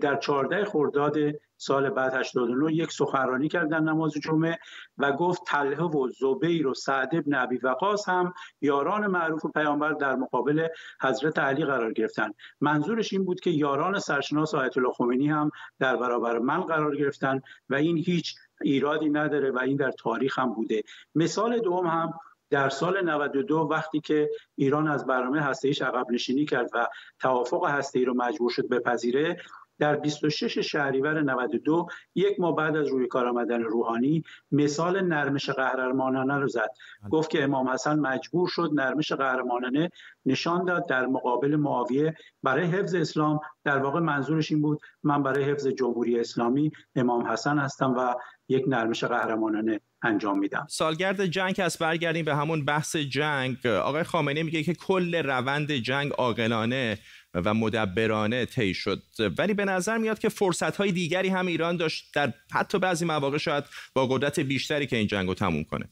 در 0.01 0.17
14 0.17 0.65
خرداد 0.65 1.17
سال 1.57 1.91
بعد 1.91 2.15
89 2.15 2.75
یک 2.75 2.93
سخنرانی 2.93 3.49
کرد 3.49 3.71
در 3.71 3.81
نماز 3.81 4.13
جمعه 4.13 4.59
و 4.99 5.13
گفت 5.13 5.43
طلحه 5.47 5.83
و 5.83 6.09
زبیر 6.09 6.67
و 6.67 6.75
سعد 6.75 7.15
ابن 7.15 7.35
ابی 7.35 7.57
وقاص 7.57 8.09
هم 8.09 8.35
یاران 8.61 9.07
معروف 9.07 9.47
پیامبر 9.47 9.93
در 9.93 10.15
مقابل 10.15 10.69
حضرت 11.01 11.39
علی 11.39 11.65
قرار 11.65 11.93
گرفتن. 11.93 12.31
منظورش 12.61 13.13
این 13.13 13.25
بود 13.25 13.41
که 13.41 13.51
یاران 13.51 13.99
سرشناس 13.99 14.55
آیت 14.55 14.79
الله 14.79 14.93
خمینی 14.93 15.29
هم 15.29 15.51
در 15.79 15.97
برابر 15.97 16.39
من 16.39 16.61
قرار 16.61 16.97
گرفتن 16.97 17.41
و 17.71 17.75
این 17.75 17.97
هیچ 17.97 18.35
ایرادی 18.63 19.09
نداره 19.09 19.51
و 19.51 19.59
این 19.59 19.77
در 19.77 19.91
تاریخ 19.91 20.39
هم 20.39 20.55
بوده. 20.55 20.83
مثال 21.15 21.59
دوم 21.59 21.87
هم 21.87 22.15
در 22.51 22.69
سال 22.69 23.11
92 23.11 23.57
وقتی 23.71 24.01
که 24.01 24.31
ایران 24.57 24.89
از 24.89 25.07
برنامه 25.07 25.41
هسته‌ایش 25.41 25.83
عقب 25.83 26.11
نشینی 26.11 26.45
کرد 26.45 26.71
و 26.75 26.89
توافق 27.21 27.67
هسته‌ای 27.67 28.05
رو 28.05 28.15
مجبور 28.15 28.51
شد 28.51 28.69
بپذیره 28.69 29.37
در 29.79 29.97
26 29.97 30.59
شهریور 30.59 31.23
92 31.23 31.87
یک 32.15 32.41
ماه 32.41 32.57
بعد 32.57 32.77
از 32.77 32.89
روی 32.89 33.07
کار 33.07 33.27
آمدن 33.27 33.63
روحانی 33.63 34.25
مثال 34.53 35.01
نرمش 35.01 35.51
قهرمانانه 35.51 36.39
رو 36.39 36.49
زد. 36.49 36.71
گفت 37.11 37.31
که 37.31 37.45
امام 37.45 37.69
حسن 37.69 37.99
مجبور 37.99 38.49
شد 38.49 38.71
نرمش 38.75 39.13
قهرمانانه 39.13 39.91
نشان 40.27 40.65
داد 40.65 40.89
در 40.89 41.07
مقابل 41.07 41.57
معاویه 41.57 42.17
برای 42.43 42.67
حفظ 42.67 42.95
اسلام 42.95 43.41
در 43.65 43.79
واقع 43.79 44.01
منظورش 44.01 44.53
این 44.53 44.63
بود 44.63 44.81
من 45.03 45.23
برای 45.23 45.45
حفظ 45.45 45.67
جمهوری 45.67 46.21
اسلامی 46.21 46.71
امام 46.97 47.27
حسن 47.27 47.59
هستم 47.59 47.95
و 47.97 48.15
یک 48.49 48.65
نرمش 48.69 49.05
قهرمانانه 49.05 49.81
انجام 50.03 50.39
میدم. 50.39 50.67
سالگرد 50.71 51.27
جنگ 51.27 51.61
از 51.65 51.79
برگردیم 51.79 52.25
به 52.25 52.37
همون 52.37 52.65
بحث 52.65 52.97
جنگ. 52.97 53.67
آقای 53.67 54.03
خامنه 54.03 54.43
میگه 54.43 54.63
که 54.63 54.75
کل 54.75 55.15
روند 55.15 55.73
جنگ 55.73 56.13
عاقلانه. 56.13 56.99
و 57.35 57.55
مدبرانه 57.55 58.47
طی 58.47 58.75
شد. 58.75 59.03
ولی 59.39 59.55
به 59.55 59.65
نظر 59.65 59.99
میاد 59.99 60.19
که 60.19 60.29
فرصت 60.29 60.77
های 60.77 60.93
دیگری 60.93 61.29
هم 61.29 61.47
ایران 61.47 61.77
داشت 61.77 62.15
در 62.15 62.33
حتی 62.53 62.79
بعضی 62.79 63.05
مواقع 63.05 63.39
شاید 63.39 63.65
با 63.95 64.07
قدرت 64.07 64.41
بیشتری 64.41 64.87
که 64.87 64.97
این 64.97 65.07
جنگ 65.07 65.29
رو 65.29 65.35
تموم 65.35 65.65
کنه. 65.65 65.89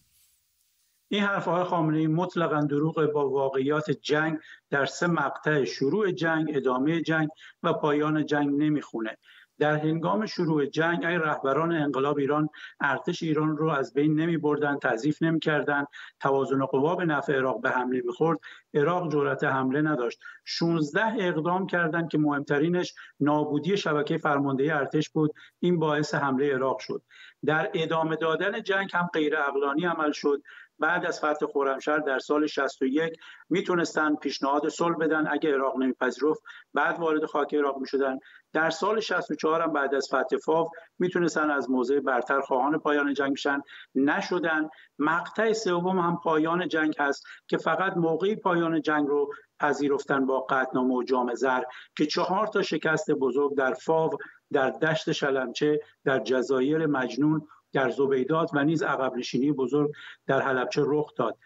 این 1.09 1.23
حرف 1.23 1.45
های 1.45 1.65
خامنه 1.65 2.09
مطلقا 2.09 2.61
دروغ 2.61 3.13
با 3.13 3.31
واقعیات 3.31 3.91
جنگ 3.91 4.39
در 4.71 4.87
سه 4.87 5.07
مقطع 5.07 5.65
شروع 5.65 6.11
جنگ 6.11 6.47
ادامه 6.55 7.03
جنگ 7.03 7.29
و 7.63 7.73
پایان 7.73 8.27
جنگ 8.27 8.49
نمی‌خونه. 8.63 9.17
در 9.59 9.77
هنگام 9.77 10.27
شروع 10.27 10.67
جنگ 10.67 11.05
اگر 11.05 11.19
رهبران 11.19 11.73
انقلاب 11.73 12.19
ایران 12.19 12.49
ارتش 12.81 13.23
ایران 13.23 13.57
رو 13.57 13.71
از 13.71 13.93
بین 13.95 14.21
نمی 14.21 14.37
بردن 14.37 14.79
تضعیف 14.79 15.23
نمی 15.23 15.41
کردن 15.41 15.85
توازن 16.21 16.65
قوا 16.65 16.95
به 16.95 17.05
نفع 17.05 17.33
عراق 17.33 17.61
به 17.61 17.71
حمله 17.71 18.03
می‌خورد. 18.05 18.39
عراق 18.75 19.13
جرأت 19.13 19.45
حمله 19.45 19.83
نداشت. 19.83 20.19
16 20.45 21.03
اقدام 21.19 21.67
کردند 21.67 22.09
که 22.09 22.19
مهمترینش 22.19 22.95
نابودی 23.21 23.77
شبکه 23.77 24.19
فرماندهی 24.19 24.71
ارتش 24.71 25.11
بود. 25.11 25.35
این 25.61 25.79
باعث 25.79 26.15
حمله 26.15 26.55
عراق 26.55 26.79
شد. 26.79 27.03
در 27.45 27.71
ادامه 27.75 28.17
دادن 28.17 28.63
جنگ 28.63 28.91
هم 28.95 29.09
غیر 29.13 29.37
اقلانی 29.37 29.85
عمل 29.85 30.13
شد. 30.13 30.43
بعد 30.79 31.07
از 31.07 31.19
فتح 31.19 31.47
خرمشهر 31.47 31.99
در 31.99 32.19
سال 32.19 32.47
61 32.47 33.13
می‌تونستن 33.49 34.15
پیشنهاد 34.15 34.69
صلح 34.69 34.97
بدن 34.97 35.27
اگه 35.27 35.55
عراق 35.55 35.77
نمیپذیرفت 35.77 36.43
بعد 36.75 36.99
وارد 36.99 37.25
خاک 37.25 37.55
عراق 37.55 37.79
می‌شدن. 37.79 38.19
در 38.53 38.71
سال 38.71 39.01
64 39.01 39.63
هم 39.63 39.73
بعد 39.73 39.95
از 39.95 40.09
فتح 40.09 40.37
فاو 40.45 40.71
می‌تونستن 40.99 41.51
از 41.51 41.71
موضع 41.71 42.01
برتر 42.01 42.41
خواهان 42.41 42.79
پایان 42.79 43.15
جنگ 43.15 43.33
بشن. 43.33 43.61
نشدن. 43.95 44.69
مقطع 44.99 45.53
سوم 45.53 45.99
هم 45.99 46.19
پایان 46.25 46.69
جنگ 46.69 46.95
هست 46.99 47.27
که 47.49 47.57
فقط 47.57 47.97
موقعی 47.97 48.37
پایان 48.37 48.83
جنگ 48.83 49.07
رو 49.07 49.33
پذیرفتن 49.61 50.27
با 50.27 50.41
قطنامه 50.41 50.95
و 50.95 51.03
جام 51.03 51.35
زر 51.35 51.63
که 51.97 52.07
چهار 52.07 52.47
تا 52.47 52.63
شکست 52.63 53.11
بزرگ 53.11 53.57
در 53.57 53.75
فاو 53.75 54.11
در 54.53 54.71
دشت 54.71 55.13
شلمچه 55.13 55.81
در 56.05 56.19
جزایر 56.19 56.87
مجنون 56.87 57.49
در 57.73 57.91
زبیدات 57.91 58.51
و 58.55 58.65
نیز 58.65 58.83
عقب 58.83 59.17
نشینی 59.17 59.53
بزرگ 59.53 59.93
در 60.27 60.41
حلبچه 60.41 60.83
رخ 60.85 61.15
داد. 61.15 61.39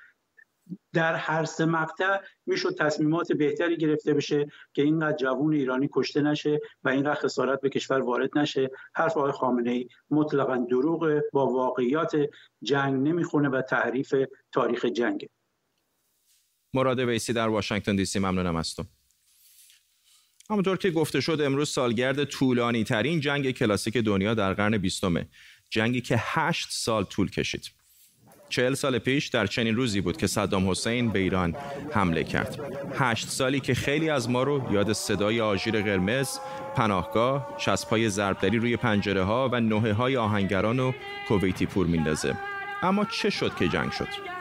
در 0.93 1.14
هر 1.14 1.45
سه 1.45 1.64
مقطع 1.64 2.19
می‌شد 2.47 2.76
تصمیمات 2.79 3.33
بهتری 3.33 3.76
گرفته 3.76 4.14
بشه 4.14 4.47
که 4.73 4.83
اینقدر 4.83 5.17
جوون 5.17 5.52
ایرانی 5.52 5.88
کشته 5.93 6.23
نشه 6.23 6.61
و 6.85 6.88
اینقدر 6.88 7.21
خسارت 7.21 7.61
به 7.61 7.69
کشور 7.69 8.00
وارد 8.00 8.38
نشه. 8.38 8.71
حرف 8.95 9.17
آقای 9.17 9.33
خامنه 9.33 9.71
ای 9.71 9.88
مطلقا 10.11 10.57
دروغ 10.57 11.21
با 11.33 11.47
واقعیات 11.47 12.17
جنگ 12.62 13.09
نمی‌خونه 13.09 13.49
و 13.49 13.62
تحریف 13.62 14.14
تاریخ 14.52 14.85
جنگه. 14.85 15.29
مراد 16.74 16.98
ویسی 16.98 17.32
در 17.32 17.48
واشنگتن 17.48 17.96
دی 17.96 18.04
سی. 18.04 18.18
ممنونم 18.18 18.56
از 18.56 18.74
تو. 18.74 18.84
همونطور 20.50 20.76
که 20.76 20.90
گفته 20.90 21.20
شد 21.20 21.40
امروز 21.40 21.68
سالگرد 21.68 22.24
طولانی 22.24 22.84
ترین 22.84 23.20
جنگ 23.20 23.50
کلاسیک 23.50 23.96
دنیا 23.96 24.34
در 24.34 24.54
قرن 24.54 24.78
بیستمه. 24.78 25.28
جنگی 25.70 26.00
که 26.00 26.16
هشت 26.18 26.68
سال 26.70 27.04
طول 27.04 27.30
کشید. 27.30 27.70
چهل 28.48 28.74
سال 28.74 28.98
پیش 28.98 29.26
در 29.26 29.46
چنین 29.46 29.76
روزی 29.76 30.00
بود 30.00 30.16
که 30.16 30.26
صدام 30.26 30.70
حسین 30.70 31.10
به 31.10 31.18
ایران 31.18 31.56
حمله 31.92 32.24
کرد. 32.24 32.60
هشت 32.94 33.28
سالی 33.28 33.60
که 33.60 33.74
خیلی 33.74 34.10
از 34.10 34.30
ما 34.30 34.42
رو 34.42 34.68
یاد 34.72 34.92
صدای 34.92 35.40
آژیر 35.40 35.82
قرمز 35.82 36.38
پناهگاه 36.76 37.56
چسبهای 37.58 38.08
ضربدری 38.08 38.58
روی 38.58 38.76
پنجره 38.76 39.22
ها 39.22 39.48
و 39.52 39.60
نوه 39.60 39.92
های 39.92 40.16
آهنگران 40.16 40.78
و 40.78 40.92
کویتی 41.28 41.66
پور 41.66 41.86
میندازه. 41.86 42.36
اما 42.82 43.04
چه 43.04 43.30
شد 43.30 43.54
که 43.54 43.68
جنگ 43.68 43.92
شد؟ 43.92 44.39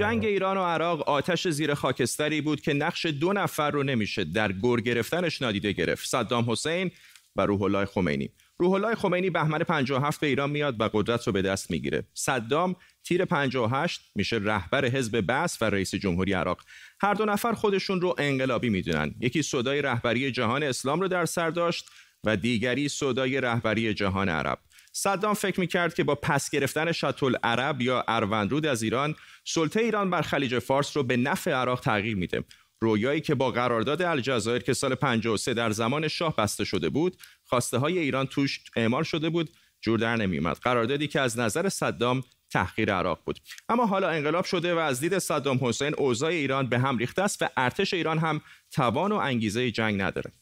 جنگ 0.00 0.24
ایران 0.24 0.56
و 0.56 0.64
عراق 0.64 1.08
آتش 1.08 1.48
زیر 1.48 1.74
خاکستری 1.74 2.40
بود 2.40 2.60
که 2.60 2.72
نقش 2.72 3.06
دو 3.06 3.32
نفر 3.32 3.70
رو 3.70 3.82
نمیشه 3.82 4.24
در 4.24 4.52
گور 4.52 4.80
گرفتنش 4.80 5.42
نادیده 5.42 5.72
گرفت. 5.72 6.06
صدام 6.06 6.50
حسین 6.50 6.90
و 7.36 7.46
روح 7.46 7.62
الله 7.62 7.84
خمینی. 7.84 8.30
روح 8.58 8.72
الله 8.72 8.94
خمینی 8.94 9.30
بهمن 9.30 9.58
57 9.58 10.20
به 10.20 10.26
ایران 10.26 10.50
میاد 10.50 10.80
و 10.80 10.88
قدرت 10.92 11.26
رو 11.26 11.32
به 11.32 11.42
دست 11.42 11.70
می‌گیره. 11.70 12.04
صدام 12.14 12.76
تیر 13.04 13.24
58 13.24 14.00
میشه 14.14 14.40
رهبر 14.42 14.84
حزب 14.84 15.20
بعث 15.20 15.62
و 15.62 15.64
رئیس 15.64 15.94
جمهوری 15.94 16.32
عراق. 16.32 16.60
هر 17.00 17.14
دو 17.14 17.24
نفر 17.24 17.52
خودشون 17.52 18.00
رو 18.00 18.14
انقلابی 18.18 18.68
می‌دونن. 18.68 19.14
یکی 19.20 19.42
صدای 19.42 19.82
رهبری 19.82 20.32
جهان 20.32 20.62
اسلام 20.62 21.00
رو 21.00 21.08
در 21.08 21.24
سر 21.24 21.50
داشت 21.50 21.90
و 22.24 22.36
دیگری 22.36 22.88
صدای 22.88 23.40
رهبری 23.40 23.94
جهان 23.94 24.28
عرب. 24.28 24.58
صدام 24.92 25.34
فکر 25.34 25.60
می‌کرد 25.60 25.94
که 25.94 26.04
با 26.04 26.14
پس 26.14 26.50
گرفتن 26.50 26.92
شاتل 26.92 27.36
عرب 27.42 27.80
یا 27.80 28.04
اروندرود 28.08 28.66
از 28.66 28.82
ایران 28.82 29.14
سلطه 29.44 29.80
ایران 29.80 30.10
بر 30.10 30.22
خلیج 30.22 30.58
فارس 30.58 30.96
رو 30.96 31.02
به 31.02 31.16
نفع 31.16 31.50
عراق 31.50 31.80
تغییر 31.80 32.16
میده. 32.16 32.44
رویایی 32.82 33.20
که 33.20 33.34
با 33.34 33.50
قرارداد 33.50 34.02
الجزایر 34.02 34.62
که 34.62 34.72
سال 34.72 34.94
53 34.94 35.54
در 35.54 35.70
زمان 35.70 36.08
شاه 36.08 36.36
بسته 36.36 36.64
شده 36.64 36.88
بود 36.88 37.16
خواسته 37.44 37.78
های 37.78 37.98
ایران 37.98 38.26
توش 38.26 38.60
اعمال 38.76 39.02
شده 39.02 39.30
بود 39.30 39.50
جور 39.80 39.98
در 39.98 40.16
نمیومد 40.16 40.56
قراردادی 40.56 41.08
که 41.08 41.20
از 41.20 41.38
نظر 41.38 41.68
صدام 41.68 42.22
تحقیر 42.50 42.94
عراق 42.94 43.20
بود. 43.24 43.38
اما 43.68 43.86
حالا 43.86 44.08
انقلاب 44.08 44.44
شده 44.44 44.74
و 44.74 44.78
از 44.78 45.00
دید 45.00 45.18
صدام 45.18 45.58
حسین 45.62 45.94
اوضاع 45.98 46.30
ایران 46.30 46.68
به 46.68 46.78
هم 46.78 46.98
ریخته 46.98 47.22
است 47.22 47.42
و 47.42 47.48
ارتش 47.56 47.94
ایران 47.94 48.18
هم 48.18 48.40
توان 48.70 49.12
و 49.12 49.14
انگیزه 49.14 49.70
جنگ 49.70 50.02
نداره. 50.02 50.32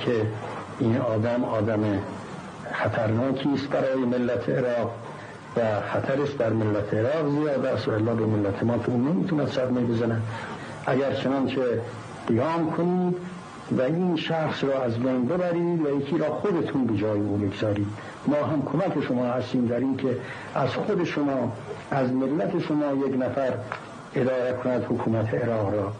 که 0.00 0.26
این 0.80 0.96
آدم 0.96 1.44
آدم 1.44 2.02
خطرناکی 2.72 3.48
است 3.54 3.68
برای 3.68 4.04
ملت 4.04 4.48
عراق 4.48 4.90
و 5.56 5.60
خطرش 5.80 6.30
در 6.30 6.50
ملت 6.50 6.94
عراق 6.94 7.30
زیاد 7.30 7.66
است 7.66 7.88
و 7.88 7.90
الا 7.90 8.14
به 8.14 8.26
ملت 8.26 8.62
ما 8.62 8.78
که 8.78 8.88
اون 8.88 9.08
نمی‌تونه 9.08 9.46
صدمه 9.46 9.80
بزنه. 9.80 10.20
اگر 10.86 11.14
چنانچه 11.14 11.80
قیام 12.28 12.70
کنید 12.70 13.16
و 13.78 13.82
این 13.82 14.16
شخص 14.16 14.64
را 14.64 14.82
از 14.82 14.98
بین 14.98 15.26
ببرید 15.26 15.86
و 15.86 16.00
یکی 16.00 16.18
را 16.18 16.26
خودتون 16.26 16.86
به 16.86 16.96
جای 16.96 17.20
او 17.20 17.36
بگذارید. 17.36 17.86
ما 18.26 18.36
هم 18.36 18.62
کمک 18.72 19.04
شما 19.04 19.24
هستیم 19.26 19.66
در 19.66 19.76
این 19.76 19.96
که 19.96 20.16
از 20.54 20.68
خود 20.68 21.04
شما 21.04 21.52
از 21.90 22.12
ملت 22.12 22.58
شما 22.58 23.06
یک 23.06 23.22
نفر 23.22 23.52
اداره 24.14 24.52
کند 24.64 24.84
حکومت 24.84 25.34
عراق 25.34 25.74
را. 25.74 25.92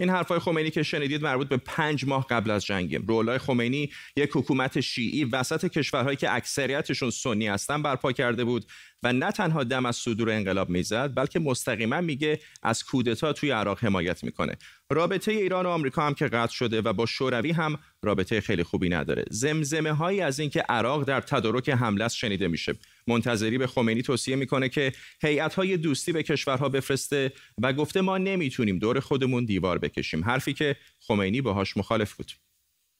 این 0.00 0.10
حرفای 0.10 0.38
خمینی 0.38 0.70
که 0.70 0.82
شنیدید 0.82 1.22
مربوط 1.22 1.48
به 1.48 1.56
پنج 1.56 2.04
ماه 2.06 2.26
قبل 2.30 2.50
از 2.50 2.66
جنگه 2.66 3.00
رولای 3.08 3.38
خمینی 3.38 3.90
یک 4.16 4.30
حکومت 4.32 4.80
شیعی 4.80 5.24
وسط 5.24 5.68
کشورهایی 5.68 6.16
که 6.16 6.34
اکثریتشون 6.34 7.10
سنی 7.10 7.46
هستن 7.46 7.82
برپا 7.82 8.12
کرده 8.12 8.44
بود 8.44 8.64
و 9.02 9.12
نه 9.12 9.32
تنها 9.32 9.64
دم 9.64 9.86
از 9.86 9.96
صدور 9.96 10.30
انقلاب 10.30 10.70
می‌زد 10.70 11.14
بلکه 11.14 11.38
مستقیما 11.38 12.00
میگه 12.00 12.40
از 12.62 12.84
کودتا 12.84 13.32
توی 13.32 13.50
عراق 13.50 13.84
حمایت 13.84 14.24
می‌کنه. 14.24 14.56
رابطه 14.90 15.32
ایران 15.32 15.66
و 15.66 15.68
آمریکا 15.68 16.06
هم 16.06 16.14
که 16.14 16.26
قطع 16.26 16.52
شده 16.52 16.80
و 16.80 16.92
با 16.92 17.06
شوروی 17.06 17.50
هم 17.50 17.78
رابطه 18.02 18.40
خیلی 18.40 18.62
خوبی 18.62 18.88
نداره. 18.88 19.24
زمزمه 19.30 19.92
هایی 19.92 20.20
از 20.20 20.40
اینکه 20.40 20.60
عراق 20.60 21.04
در 21.04 21.20
تدارک 21.20 21.68
حمله 21.68 22.08
شنیده 22.08 22.48
میشه. 22.48 22.74
منتظری 23.10 23.58
به 23.58 23.66
خمینی 23.66 24.02
توصیه 24.02 24.36
می‌کنه 24.36 24.68
که 24.68 24.92
هیئت 25.22 25.54
های 25.54 25.76
دوستی 25.76 26.12
به 26.12 26.22
کشورها 26.22 26.68
بفرسته 26.68 27.32
و 27.62 27.72
گفته 27.72 28.00
ما 28.00 28.18
نمی‌تونیم 28.18 28.78
دور 28.78 29.00
خودمون 29.00 29.44
دیوار 29.44 29.78
بکشیم. 29.78 30.24
حرفی 30.24 30.52
که 30.52 30.76
خمینی 31.06 31.40
باهاش 31.40 31.76
مخالف 31.76 32.12
بود. 32.12 32.30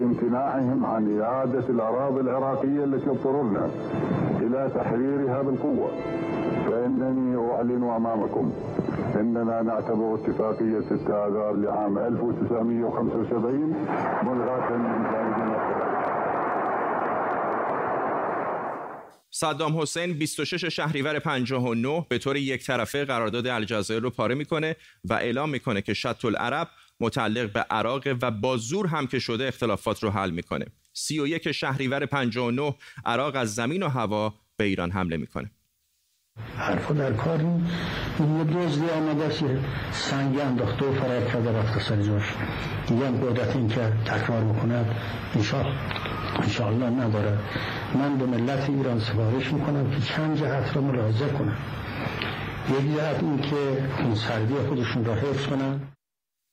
امتناعهم 0.02 0.86
عن 0.86 1.20
إعادة 1.20 1.66
الأراضي 1.74 2.20
العراقية 2.20 2.84
التي 2.84 3.10
اضطررنا 3.10 3.64
إلى 4.44 4.60
تحريرها 4.74 5.42
بالقوة. 5.42 5.90
فإنني 6.66 7.36
أعلن 7.36 7.82
أمامكم 7.82 8.52
إننا 9.20 9.62
نعتبر 9.62 10.14
اتفاقية 10.14 10.80
6 10.80 11.26
آذار 11.26 11.52
لعام 11.56 11.98
1975 11.98 13.74
ملغاة 14.22 14.76
من 14.76 15.00
صدام 19.30 19.80
حسین 19.80 20.12
26 20.12 20.64
شهریور 20.64 21.18
59 21.18 22.06
به 22.08 22.18
طور 22.18 22.36
یک 22.36 22.66
طرفه 22.66 23.04
قرارداد 23.04 23.46
الجزایر 23.46 24.02
رو 24.02 24.10
پاره 24.10 24.34
می‌کنه 24.34 24.76
و 25.04 25.12
اعلام 25.14 25.50
می‌کنه 25.50 25.82
که 25.82 25.94
شط 25.94 26.24
العرب 26.24 26.68
متعلق 27.00 27.52
به 27.52 27.60
عراق 27.60 28.02
و 28.22 28.30
با 28.30 28.56
زور 28.56 28.86
هم 28.86 29.06
که 29.06 29.18
شده 29.18 29.48
اختلافات 29.48 30.02
رو 30.02 30.10
حل 30.10 30.30
می‌کنه. 30.30 30.66
31 30.92 31.52
شهریور 31.52 32.06
59 32.06 32.74
عراق 33.06 33.36
از 33.36 33.54
زمین 33.54 33.82
و 33.82 33.88
هوا 33.88 34.34
به 34.56 34.64
ایران 34.64 34.90
حمله 34.90 35.16
می‌کنه. 35.16 35.50
حرفا 36.56 36.94
در 36.94 37.12
کار 37.12 37.38
این 37.38 37.66
یه 38.38 38.44
دزدی 38.44 38.90
آمده 38.90 39.24
است 39.24 39.44
سنگ 39.92 40.38
انداخته 40.38 40.84
و 40.86 40.92
فرق 40.94 41.32
کرده 41.32 41.52
رفته 41.52 41.80
سر 41.80 42.02
جاش. 42.02 42.24
دیگه 42.86 43.06
هم 43.06 43.20
قدرت 43.20 43.56
این 43.56 43.68
که 43.68 43.92
تکرار 44.06 44.44
بکند 44.44 44.96
انشاءالله 46.38 46.90
نداره. 46.90 47.38
من 47.94 48.18
به 48.18 48.26
ملت 48.26 48.70
ایران 48.70 49.00
سفارش 49.00 49.52
می‌کنم 49.52 49.90
که 49.90 50.00
چند 50.00 50.38
جهت 50.38 50.76
را 50.76 50.82
ملاحظه 50.82 51.28
کنم. 51.28 51.58
یک 52.70 52.96
جهت 52.96 53.22
این 53.22 53.40
که 53.40 53.56
اون 54.02 54.14
سردی 54.14 54.54
خودشون 54.54 55.04
را 55.04 55.14
حفظ 55.14 55.46
کنن. 55.46 55.80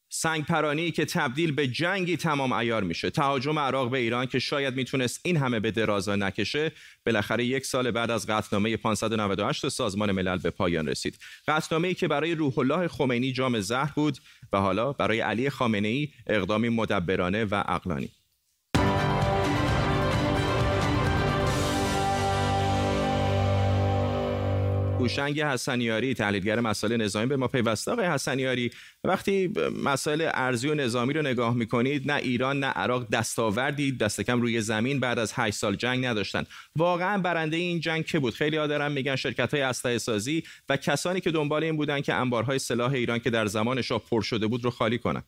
سنگ 0.10 0.46
پرانی 0.46 0.92
که 0.92 1.06
تبدیل 1.06 1.52
به 1.52 1.68
جنگی 1.68 2.18
تمام 2.18 2.52
ایار 2.52 2.84
میشه. 2.84 3.10
تهاجم 3.10 3.60
عراق 3.60 3.92
به 3.92 3.98
ایران 3.98 4.26
که 4.26 4.40
شاید 4.40 4.76
می‌تونست 4.76 5.20
این 5.24 5.38
همه 5.38 5.60
به 5.60 5.72
درازا 5.72 6.16
نکشه 6.16 6.72
بالاخره 7.06 7.46
یک 7.46 7.66
سال 7.66 7.92
بعد 7.92 8.12
از 8.12 8.28
قطعنامه 8.28 8.78
598 8.78 9.70
سازمان 9.70 10.12
ملل 10.12 10.38
به 10.38 10.50
پایان 10.50 10.88
رسید. 10.88 11.20
قطعنامه‌ای 11.48 11.94
که 11.94 12.08
برای 12.08 12.36
روح 12.36 12.60
الله 12.60 12.88
خمینی 12.88 13.32
جام 13.32 13.60
زهر 13.60 13.92
بود 13.96 14.18
و 14.54 14.58
حالا 14.58 14.94
برای 14.94 15.20
علی 15.20 15.50
خامنه 15.50 15.88
ای 15.88 16.10
اقدامی 16.28 16.70
مدبرانه 16.70 17.46
و 17.46 17.56
عقلانی. 17.56 18.10
هوشنگ 25.00 25.42
حسنیاری 25.42 26.14
تحلیلگر 26.14 26.60
مسائل 26.60 26.98
نظامی 26.98 27.26
به 27.26 27.38
ما 27.38 27.48
پیوسته. 27.48 27.92
آقای 27.92 28.06
حسنیاری 28.06 28.72
وقتی 29.04 29.54
مسائل 29.84 30.30
ارزی 30.34 30.70
و 30.70 30.76
نظامی 30.76 31.14
رو 31.14 31.22
نگاه 31.22 31.56
می‌کنید 31.56 32.12
نه 32.12 32.16
ایران 32.16 32.60
نه 32.60 32.68
عراق 32.68 33.10
دستاوردی 33.10 33.92
دست 33.92 34.22
کم 34.22 34.42
روی 34.42 34.62
زمین 34.62 35.00
بعد 35.00 35.20
از 35.20 35.34
8 35.36 35.58
سال 35.58 35.76
جنگ 35.76 36.06
نداشتن. 36.06 36.46
واقعا 36.76 37.18
برنده 37.18 37.58
این 37.58 37.80
جنگ 37.80 38.06
که 38.06 38.20
بود؟ 38.20 38.34
خیلی 38.34 38.56
دارن 38.56 38.92
میگن 38.92 39.16
شرکت 39.16 39.54
های 39.54 39.64
اسلحه 39.64 39.98
سازی 39.98 40.44
و 40.70 40.78
کسانی 40.78 41.22
که 41.22 41.32
دنبال 41.32 41.64
این 41.64 41.78
بودن 41.78 42.02
که 42.02 42.14
انبارهای 42.14 42.60
سلاح 42.60 42.94
ایران 42.94 43.20
که 43.20 43.30
در 43.30 43.46
زمان 43.46 43.82
شاه 43.82 44.02
پر 44.12 44.22
شده 44.22 44.48
بود 44.48 44.64
رو 44.64 44.72
خالی 44.72 44.98
کنن. 44.98 45.24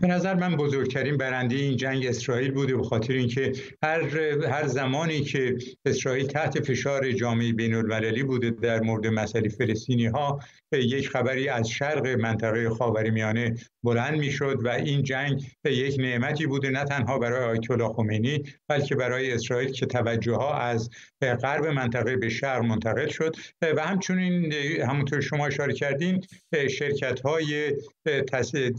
به 0.00 0.06
نظر 0.06 0.34
من 0.34 0.56
بزرگترین 0.56 1.16
برنده 1.16 1.56
این 1.56 1.76
جنگ 1.76 2.06
اسرائیل 2.06 2.50
بوده 2.50 2.76
به 2.76 2.82
خاطر 2.82 3.12
اینکه 3.12 3.52
هر 3.82 4.00
هر 4.46 4.66
زمانی 4.66 5.20
که 5.20 5.56
اسرائیل 5.86 6.26
تحت 6.26 6.64
فشار 6.64 7.12
جامعه 7.12 7.52
بین 7.52 7.74
المللی 7.74 8.22
بوده 8.22 8.50
در 8.50 8.80
مورد 8.80 9.06
مسئله 9.06 9.48
فلسطینی 9.48 10.06
ها 10.06 10.40
یک 10.72 11.08
خبری 11.08 11.48
از 11.48 11.68
شرق 11.68 12.06
منطقه 12.06 12.70
خاورمیانه 12.70 13.54
بلند 13.82 14.18
می‌شد 14.18 14.58
و 14.64 14.68
این 14.68 15.02
جنگ 15.02 15.44
یک 15.64 15.96
نعمتی 15.98 16.46
بوده 16.46 16.70
نه 16.70 16.84
تنها 16.84 17.18
برای 17.18 17.44
آیت 17.44 17.70
الله 17.70 17.88
خمینی 17.88 18.42
بلکه 18.68 18.94
برای 18.94 19.32
اسرائیل 19.32 19.72
که 19.72 19.86
توجه 19.86 20.34
ها 20.34 20.54
از 20.58 20.90
غرب 21.22 21.66
منطقه 21.66 22.16
به 22.16 22.28
شرق 22.28 22.64
منتقل 22.64 23.08
شد. 23.08 23.36
و 23.62 23.82
همچنین 23.86 24.52
همونطور 24.82 25.20
شما 25.20 25.46
اشاره 25.46 25.74
کردین 25.74 26.24
شرکت 26.70 27.20
های 27.20 27.76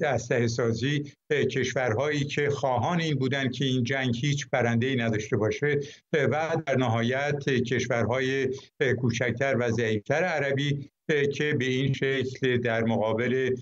اسلحه 0.01 0.47
سازی 0.81 1.13
کشورهایی 1.31 2.23
که 2.23 2.49
خواهان 2.49 3.01
این 3.01 3.15
بودن 3.15 3.49
که 3.49 3.65
این 3.65 3.83
جنگ 3.83 4.15
هیچ 4.21 4.49
برنده 4.51 4.87
ای 4.87 4.95
نداشته 4.95 5.37
باشه 5.37 5.79
و 6.13 6.57
در 6.65 6.75
نهایت 6.77 7.49
کشورهای 7.49 8.49
کوچکتر 8.97 9.57
و 9.59 9.71
ضعیفتر 9.71 10.23
عربی 10.23 10.91
که 11.11 11.53
به 11.53 11.65
این 11.65 11.93
شکل 11.93 12.57
در 12.57 12.83
مقابل 12.83 13.55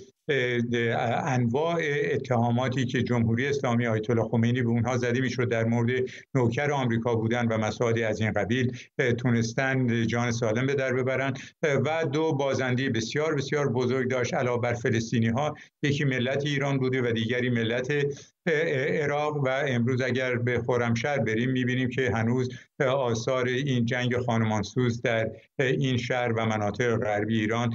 انواع 1.25 1.82
اتهاماتی 2.12 2.86
که 2.86 3.03
جمهوری 3.03 3.48
اسلامی 3.48 3.88
آیت 3.88 4.10
الله 4.10 4.24
خمینی 4.24 4.62
به 4.62 4.70
اونها 4.70 4.98
زده 4.98 5.22
می‌شد 5.22 5.50
در 5.50 5.63
مورد 5.63 5.91
نوکر 6.36 6.72
آمریکا 6.72 7.15
بودن 7.15 7.48
و 7.48 7.58
مسائلی 7.58 8.03
از 8.03 8.22
این 8.22 8.32
قبیل 8.32 8.77
تونستن 9.18 10.08
جان 10.08 10.32
سالم 10.32 10.65
به 10.65 10.74
در 10.74 10.94
ببرن. 10.94 11.34
و 11.63 12.06
دو 12.13 12.34
بازنده 12.34 12.89
بسیار 12.89 13.36
بسیار 13.36 13.70
بزرگ 13.70 14.10
داشت 14.10 14.34
علاوه 14.34 14.62
بر 14.62 14.74
فلسطینی 14.74 15.27
ها 15.27 15.56
یکی 15.84 16.03
ملت 16.03 16.46
ایران 16.46 16.77
بوده 16.77 17.01
و 17.01 17.12
دیگری 17.12 17.50
ملت 17.50 18.06
عراق 18.50 19.38
و 19.38 19.50
امروز 19.68 20.01
اگر 20.01 20.36
به 20.36 20.60
خرمشهر 20.60 21.18
بریم 21.18 21.50
می‌بینیم 21.50 21.89
که 21.89 22.12
هنوز 22.12 22.50
آثار 22.79 23.48
این 23.48 23.86
جنگ 23.86 24.18
خانمانسوز 24.18 25.01
در 25.01 25.32
این 25.60 25.98
شهر 25.98 26.32
و 26.32 26.46
مناطق 26.46 26.96
غربی 26.96 27.39
ایران 27.39 27.74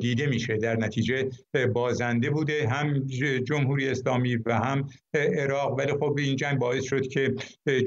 دیده 0.00 0.26
میشه. 0.26 0.56
در 0.56 0.76
نتیجه 0.76 1.28
بازنده 1.72 2.30
بوده 2.30 2.68
هم 2.68 2.98
جمهوری 3.44 3.88
اسلامی 3.88 4.36
و 4.36 4.54
هم 4.54 4.88
عراق. 5.14 5.78
ولی 5.78 5.92
خب 5.92 6.14
این 6.18 6.36
جنگ 6.36 6.58
باعث 6.58 6.84
شد 6.84 7.06
که 7.06 7.34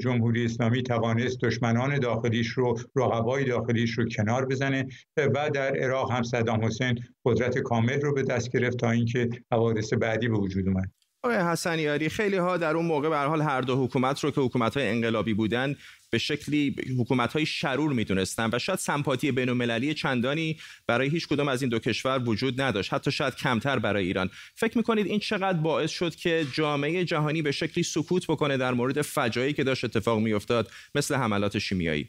جمهوری 0.02 0.44
اسلامی 0.44 0.82
توانست 0.82 1.40
دشمنان 1.40 1.98
داخلیش 1.98 2.48
رو 2.48 2.78
رقبای 2.96 3.44
داخلیش 3.44 3.90
رو 3.90 4.08
کنار 4.08 4.46
بزنه 4.46 4.86
و 5.16 5.50
در 5.50 5.76
عراق 5.76 6.12
هم 6.12 6.22
صدام 6.22 6.64
حسین 6.64 6.98
قدرت 7.24 7.58
کامل 7.58 8.00
رو 8.00 8.14
به 8.14 8.22
دست 8.22 8.50
گرفت 8.52 8.78
تا 8.78 8.90
اینکه 8.90 9.28
حوادث 9.52 9.92
بعدی 9.92 10.28
به 10.28 10.38
وجود 10.38 10.68
اومد. 10.68 10.97
آقای 11.22 11.36
حسنیاری 11.36 12.08
خیلی 12.08 12.36
ها 12.36 12.56
در 12.56 12.76
اون 12.76 12.86
موقع 12.86 13.08
به 13.08 13.16
حال 13.18 13.42
هر 13.42 13.60
دو 13.60 13.84
حکومت 13.84 14.24
رو 14.24 14.30
که 14.30 14.40
حکومت 14.40 14.76
های 14.76 14.88
انقلابی 14.88 15.34
بودن 15.34 15.76
به 16.10 16.18
شکلی 16.18 16.74
حکومت 16.98 17.32
های 17.32 17.46
شرور 17.46 17.92
می‌دونستن 17.92 18.50
و 18.52 18.58
شاید 18.58 18.78
سمپاتی 18.78 19.32
بین 19.32 19.48
المللی 19.48 19.94
چندانی 19.94 20.56
برای 20.86 21.08
هیچ 21.08 21.28
کدام 21.28 21.48
از 21.48 21.62
این 21.62 21.68
دو 21.68 21.78
کشور 21.78 22.22
وجود 22.24 22.60
نداشت 22.60 22.94
حتی 22.94 23.12
شاید 23.12 23.34
کمتر 23.36 23.78
برای 23.78 24.04
ایران. 24.04 24.30
فکر 24.54 24.78
می‌کنید 24.78 25.06
این 25.06 25.18
چقدر 25.18 25.58
باعث 25.58 25.90
شد 25.90 26.14
که 26.14 26.46
جامعه 26.52 27.04
جهانی 27.04 27.42
به 27.42 27.52
شکلی 27.52 27.84
سکوت 27.84 28.26
بکنه 28.26 28.56
در 28.56 28.72
مورد 28.72 29.02
فجایی 29.02 29.52
که 29.52 29.64
داشت 29.64 29.84
اتفاق 29.84 30.18
میافتاد 30.18 30.70
مثل 30.94 31.14
حملات 31.14 31.58
شیمیایی؟ 31.58 32.08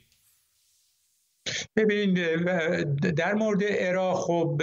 ببینید 1.75 2.15
در 3.15 3.33
مورد 3.33 3.63
عراق 3.63 4.17
خب 4.17 4.61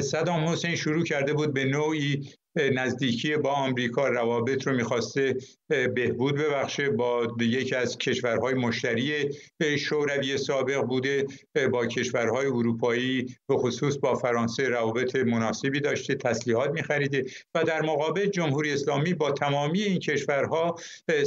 صدام 0.00 0.44
حسین 0.44 0.76
شروع 0.76 1.04
کرده 1.04 1.32
بود 1.32 1.54
به 1.54 1.64
نوعی 1.64 2.28
نزدیکی 2.58 3.36
با 3.36 3.50
آمریکا 3.50 4.08
روابط 4.08 4.66
رو 4.66 4.76
می‌خواسته 4.76 5.36
بهبود 5.68 6.36
ببخشه. 6.36 6.90
با 6.90 7.36
یکی 7.40 7.74
از 7.74 7.98
کشورهای 7.98 8.54
مشتری 8.54 9.30
شوروی 9.78 10.38
سابق 10.38 10.80
بوده 10.80 11.26
با 11.72 11.86
کشورهای 11.86 12.46
اروپایی 12.46 13.36
به 13.48 13.56
خصوص 13.56 13.98
با 13.98 14.14
فرانسه 14.14 14.68
روابط 14.68 15.16
مناسبی 15.16 15.80
داشته 15.80 16.14
تسلیحات 16.14 16.70
میخریده 16.70 17.24
و 17.54 17.64
در 17.64 17.82
مقابل 17.82 18.26
جمهوری 18.26 18.72
اسلامی 18.72 19.14
با 19.14 19.30
تمامی 19.30 19.82
این 19.82 19.98
کشورها 19.98 20.76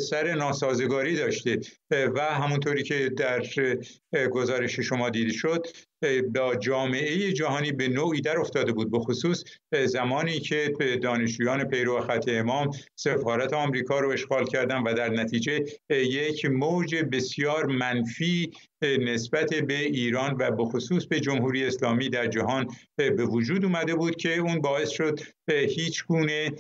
سر 0.10 0.34
ناسازگاری 0.34 1.15
داشته. 1.15 1.60
و 1.91 2.22
همونطوری 2.22 2.84
که 2.84 3.10
در 3.10 3.44
گزارش 4.32 4.80
شما 4.80 5.10
دیده 5.10 5.34
شد 5.34 5.67
با 6.36 6.56
جامعه 6.56 7.34
جهانی 7.34 7.72
به 7.72 7.88
نوعی 7.88 8.22
در 8.22 8.40
افتاده 8.40 8.72
بود 8.72 8.92
به 8.92 9.00
خصوص 9.00 9.44
زمانی 9.86 10.40
که 10.40 10.74
دانشجویان 11.04 11.64
پیرو 11.64 12.02
خط 12.02 12.30
امام 12.30 12.72
سفارت 12.96 13.54
آمریکا 13.54 14.00
رو 14.00 14.10
اشغال 14.10 14.46
کردن 14.46 14.84
و 14.84 14.94
در 14.94 15.10
نتیجه 15.10 15.66
یک 15.90 16.46
موج 16.46 16.96
بسیار 16.96 17.66
منفی 17.66 18.52
نسبت 18.82 19.54
به 19.54 19.80
ایران 19.80 20.36
و 20.40 20.52
به 20.52 20.66
خصوص 20.66 21.06
به 21.06 21.20
جمهوری 21.20 21.66
اسلامی 21.66 22.10
در 22.10 22.28
جهان 22.28 22.68
به 22.98 23.26
وجود 23.26 23.66
اومده 23.66 23.96
بود 23.96 24.16
که 24.16 24.38
اون 24.38 24.62
باعث 24.62 24.90
شد 24.90 25.20
هیچ 25.50 26.06
گونه 26.06 26.52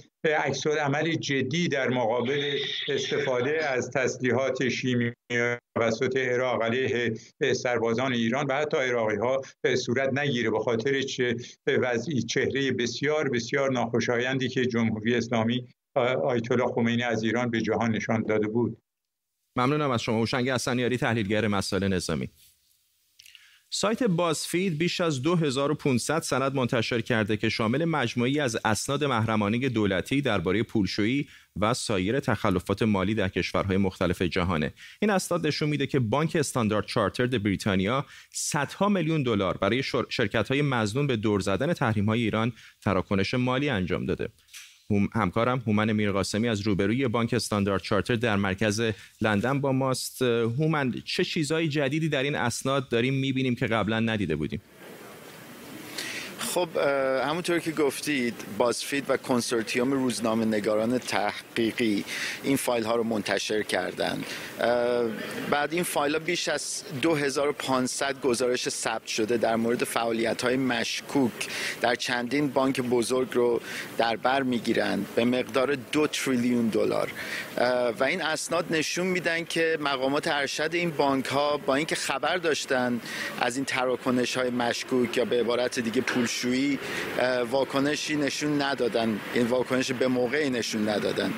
عمل 0.79 1.15
جدی 1.15 1.67
در 1.67 1.89
مقابل 1.89 2.57
استفاده 2.87 3.65
از 3.65 3.89
تسلیحات 3.89 4.69
شیمیایی 4.69 5.57
توسط 5.75 6.17
عراق 6.17 6.63
علیه 6.63 7.13
سربازان 7.53 8.13
ایران 8.13 8.45
و 8.45 8.53
حتی 8.53 8.77
عراقی 8.77 9.15
ها 9.15 9.41
صورت 9.75 10.13
نگیره 10.13 10.49
به 10.49 10.59
خاطر 10.59 11.01
وضعی 11.67 12.21
چهره 12.23 12.71
بسیار 12.71 13.29
بسیار 13.29 13.71
ناخوشایندی 13.71 14.49
که 14.49 14.65
جمهوری 14.65 15.15
اسلامی 15.15 15.67
آیت 16.23 16.51
الله 16.51 16.67
خمینی 16.67 17.03
از 17.03 17.23
ایران 17.23 17.49
به 17.49 17.61
جهان 17.61 17.91
نشان 17.91 18.23
داده 18.23 18.47
بود. 18.47 18.77
ممنونم 19.57 19.91
از 19.91 20.01
شما. 20.01 20.19
هوشنگ 20.19 20.49
حسنیاری 20.49 20.97
تحلیلگر 20.97 21.47
مسائل 21.47 21.87
نظامی. 21.87 22.29
سایت 23.73 24.03
بازفید 24.03 24.77
بیش 24.77 25.01
از 25.01 25.21
2500 25.21 26.21
سند 26.21 26.55
منتشر 26.55 27.01
کرده 27.01 27.37
که 27.37 27.49
شامل 27.49 27.85
مجموعی 27.85 28.39
از 28.39 28.57
اسناد 28.65 29.03
محرمانه 29.03 29.69
دولتی 29.69 30.21
درباره 30.21 30.63
پولشویی 30.63 31.27
و 31.59 31.73
سایر 31.73 32.19
تخلفات 32.19 32.81
مالی 32.83 33.15
در 33.15 33.29
کشورهای 33.29 33.77
مختلف 33.77 34.21
جهانه. 34.21 34.73
این 35.01 35.11
اسناد 35.11 35.47
نشون 35.47 35.69
میده 35.69 35.87
که 35.87 35.99
بانک 35.99 36.35
استاندارد 36.35 36.85
چارترد 36.85 37.43
بریتانیا 37.43 38.05
صدها 38.31 38.89
میلیون 38.89 39.23
دلار 39.23 39.57
برای 39.57 39.83
شرکت‌های 40.09 40.61
مزنون 40.61 41.07
به 41.07 41.15
دور 41.15 41.39
زدن 41.39 41.73
تحریم‌های 41.73 42.21
ایران 42.21 42.53
تراکنش 42.81 43.33
مالی 43.33 43.69
انجام 43.69 44.05
داده. 44.05 44.29
همکارم 45.13 45.63
هومن 45.67 45.91
میرقاسمی 45.91 46.47
از 46.47 46.61
روبروی 46.61 47.07
بانک 47.07 47.33
استاندارد 47.33 47.81
چارتر 47.81 48.15
در 48.15 48.35
مرکز 48.35 48.81
لندن 49.21 49.61
با 49.61 49.71
ماست. 49.71 50.21
هومن 50.21 50.93
چه 51.05 51.23
چیزهای 51.23 51.67
جدیدی 51.67 52.09
در 52.09 52.23
این 52.23 52.35
اسناد 52.35 52.89
داریم 52.89 53.13
می‌بینیم 53.13 53.55
که 53.55 53.67
قبلا 53.67 53.99
ندیده 53.99 54.35
بودیم؟ 54.35 54.61
خب 56.41 56.69
همونطور 57.25 57.59
که 57.59 57.71
گفتید 57.71 58.33
BuzzFeed 58.57 59.05
و 59.09 59.17
کنسورتیوم 59.17 59.91
روزنامه 59.91 60.45
نگاران 60.45 60.97
تحقیقی 60.97 62.05
این 62.43 62.57
فایل 62.57 62.83
ها 62.83 62.95
رو 62.95 63.03
منتشر 63.03 63.63
کردند 63.63 64.25
بعد 65.51 65.73
این 65.73 65.83
فایل 65.83 66.13
ها 66.13 66.19
بیش 66.19 66.47
از 66.47 66.83
2500 67.01 68.21
گزارش 68.21 68.69
ثبت 68.69 69.07
شده 69.07 69.37
در 69.37 69.55
مورد 69.55 69.83
فعالیت 69.83 70.41
های 70.41 70.57
مشکوک 70.57 71.47
در 71.81 71.95
چندین 71.95 72.47
بانک 72.47 72.81
بزرگ 72.81 73.27
رو 73.33 73.61
در 73.97 74.15
بر 74.15 74.43
می‌گیرند 74.43 75.05
به 75.15 75.25
مقدار 75.25 75.75
دو 75.75 76.07
تریلیون 76.07 76.67
دلار. 76.67 77.11
و 77.99 78.03
این 78.03 78.21
اسناد 78.21 78.65
نشون 78.69 79.07
میدن 79.07 79.45
که 79.45 79.77
مقامات 79.81 80.27
ارشد 80.27 80.69
این 80.73 80.91
بانک 80.91 81.25
ها 81.25 81.57
با 81.57 81.75
اینکه 81.75 81.95
خبر 81.95 82.37
داشتن 82.37 83.01
از 83.41 83.55
این 83.55 83.65
تراکنش 83.65 84.37
های 84.37 84.49
مشکوک 84.49 85.17
یا 85.17 85.25
به 85.25 85.39
عبارت 85.39 85.79
دیگه 85.79 86.01
پولشویی 86.31 86.79
واکنشی 87.51 88.15
نشون 88.15 88.61
ندادن. 88.61 89.19
این 89.33 89.47
واکنش 89.47 89.91
به 89.91 90.07
موقعی 90.07 90.49
نشون 90.49 90.89
ندادن. 90.89 91.33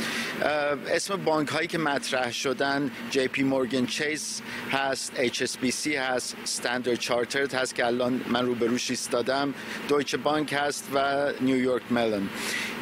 اسم 0.87 1.15
بانک 1.15 1.47
هایی 1.47 1.67
که 1.67 1.77
مطرح 1.77 2.31
شدن 2.31 2.91
جی 3.09 3.27
پی 3.27 3.43
مورگان 3.43 3.85
چیز 3.85 4.41
هست 4.71 5.13
HSBC 5.15 5.87
هست 5.87 6.35
استاندارد 6.43 6.99
چارترد 6.99 7.53
هست 7.53 7.75
که 7.75 7.85
الان 7.85 8.21
من 8.27 8.45
رو 8.45 8.55
بروش 8.55 8.89
ایستادم 8.89 9.53
دویچه 9.87 10.17
بانک 10.17 10.53
هست 10.57 10.87
و 10.93 11.31
نیویورک 11.41 11.81
ملن 11.91 12.29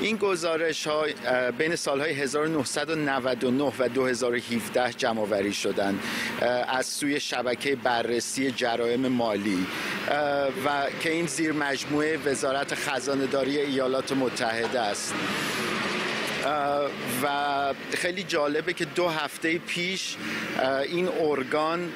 این 0.02 0.18
گزارش 0.18 0.88
ها 0.88 1.06
بین 1.58 1.76
سالهای 1.76 2.14
1999 2.14 3.74
و 3.80 3.90
2017 3.90 4.94
جمع 4.94 5.22
آوری 5.22 5.54
شدند 5.54 6.00
از 6.68 6.86
سوی 6.86 7.20
شبکه 7.20 7.76
بررسی 7.76 8.52
جرایم 8.52 9.08
مالی. 9.08 9.68
و 10.66 10.88
که 11.00 11.12
این 11.12 11.28
زیر 11.28 11.52
مجموعه 11.52 12.01
وزارت 12.26 12.76
خزانهداری 12.76 13.60
ایالات 13.60 14.12
متحده 14.12 14.80
است. 14.80 15.14
و 17.24 17.28
خیلی 17.94 18.24
جالبه 18.24 18.74
که 18.74 18.86
دو 18.86 19.08
هفته 19.08 19.58
پیش 19.58 20.16
این 20.90 21.08
ارگان 21.08 21.90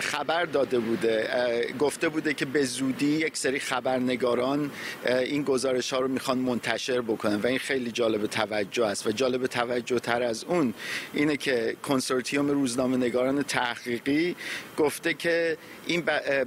خبر 0.00 0.44
داده 0.44 0.78
بوده. 0.78 1.30
گفته 1.78 2.08
بوده 2.08 2.34
که 2.34 2.44
به 2.44 2.64
زودی 2.64 3.06
یک 3.06 3.36
سری 3.36 3.60
خبرنگاران 3.60 4.70
این 5.06 5.42
گزارش 5.42 5.92
ها 5.92 6.00
رو 6.00 6.08
می‌خوان 6.08 6.38
منتشر 6.38 7.00
بکنن 7.00 7.36
و 7.36 7.46
این 7.46 7.58
خیلی 7.58 7.90
جالب 7.90 8.26
توجه 8.26 8.86
است. 8.86 9.06
و 9.06 9.10
جالب 9.10 9.46
توجه 9.46 9.98
تر 9.98 10.22
از 10.22 10.44
اون 10.44 10.74
اینه 11.14 11.36
که 11.36 11.76
کنسورتیوم 11.82 12.50
روزنامه 12.50 12.96
نگاران 12.96 13.42
تحقیقی 13.42 14.36
گفته 14.76 15.14
که 15.14 15.56
این 15.86 16.00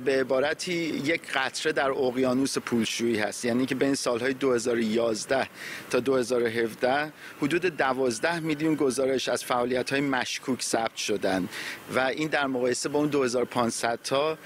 به 0.05 0.19
عبارتی 0.19 0.73
یک 1.05 1.21
قطره 1.33 1.71
در 1.71 1.89
اقیانوس 1.89 2.57
پولشویی 2.57 3.19
هست. 3.19 3.45
یعنی 3.45 3.65
که 3.65 3.75
بین 3.75 3.95
سالهای 3.95 4.33
2011 4.33 5.47
تا 5.89 5.99
2017 5.99 7.11
حدود 7.41 7.65
12 7.65 8.39
میلیون 8.39 8.75
گزارش 8.75 9.29
از 9.29 9.43
فعالیت 9.43 9.89
های 9.89 10.01
مشکوک 10.01 10.61
ثبت 10.61 10.95
شدن. 10.95 11.49
و 11.95 11.99
این 11.99 12.27
در 12.27 12.42
مقایسه 12.47 12.89
با 12.89 12.99
اون 12.99 13.07
2500 13.07 13.99
تا 14.03 14.37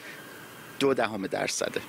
دو 0.79 0.93
دهم 0.93 1.27
درصده. 1.27 1.81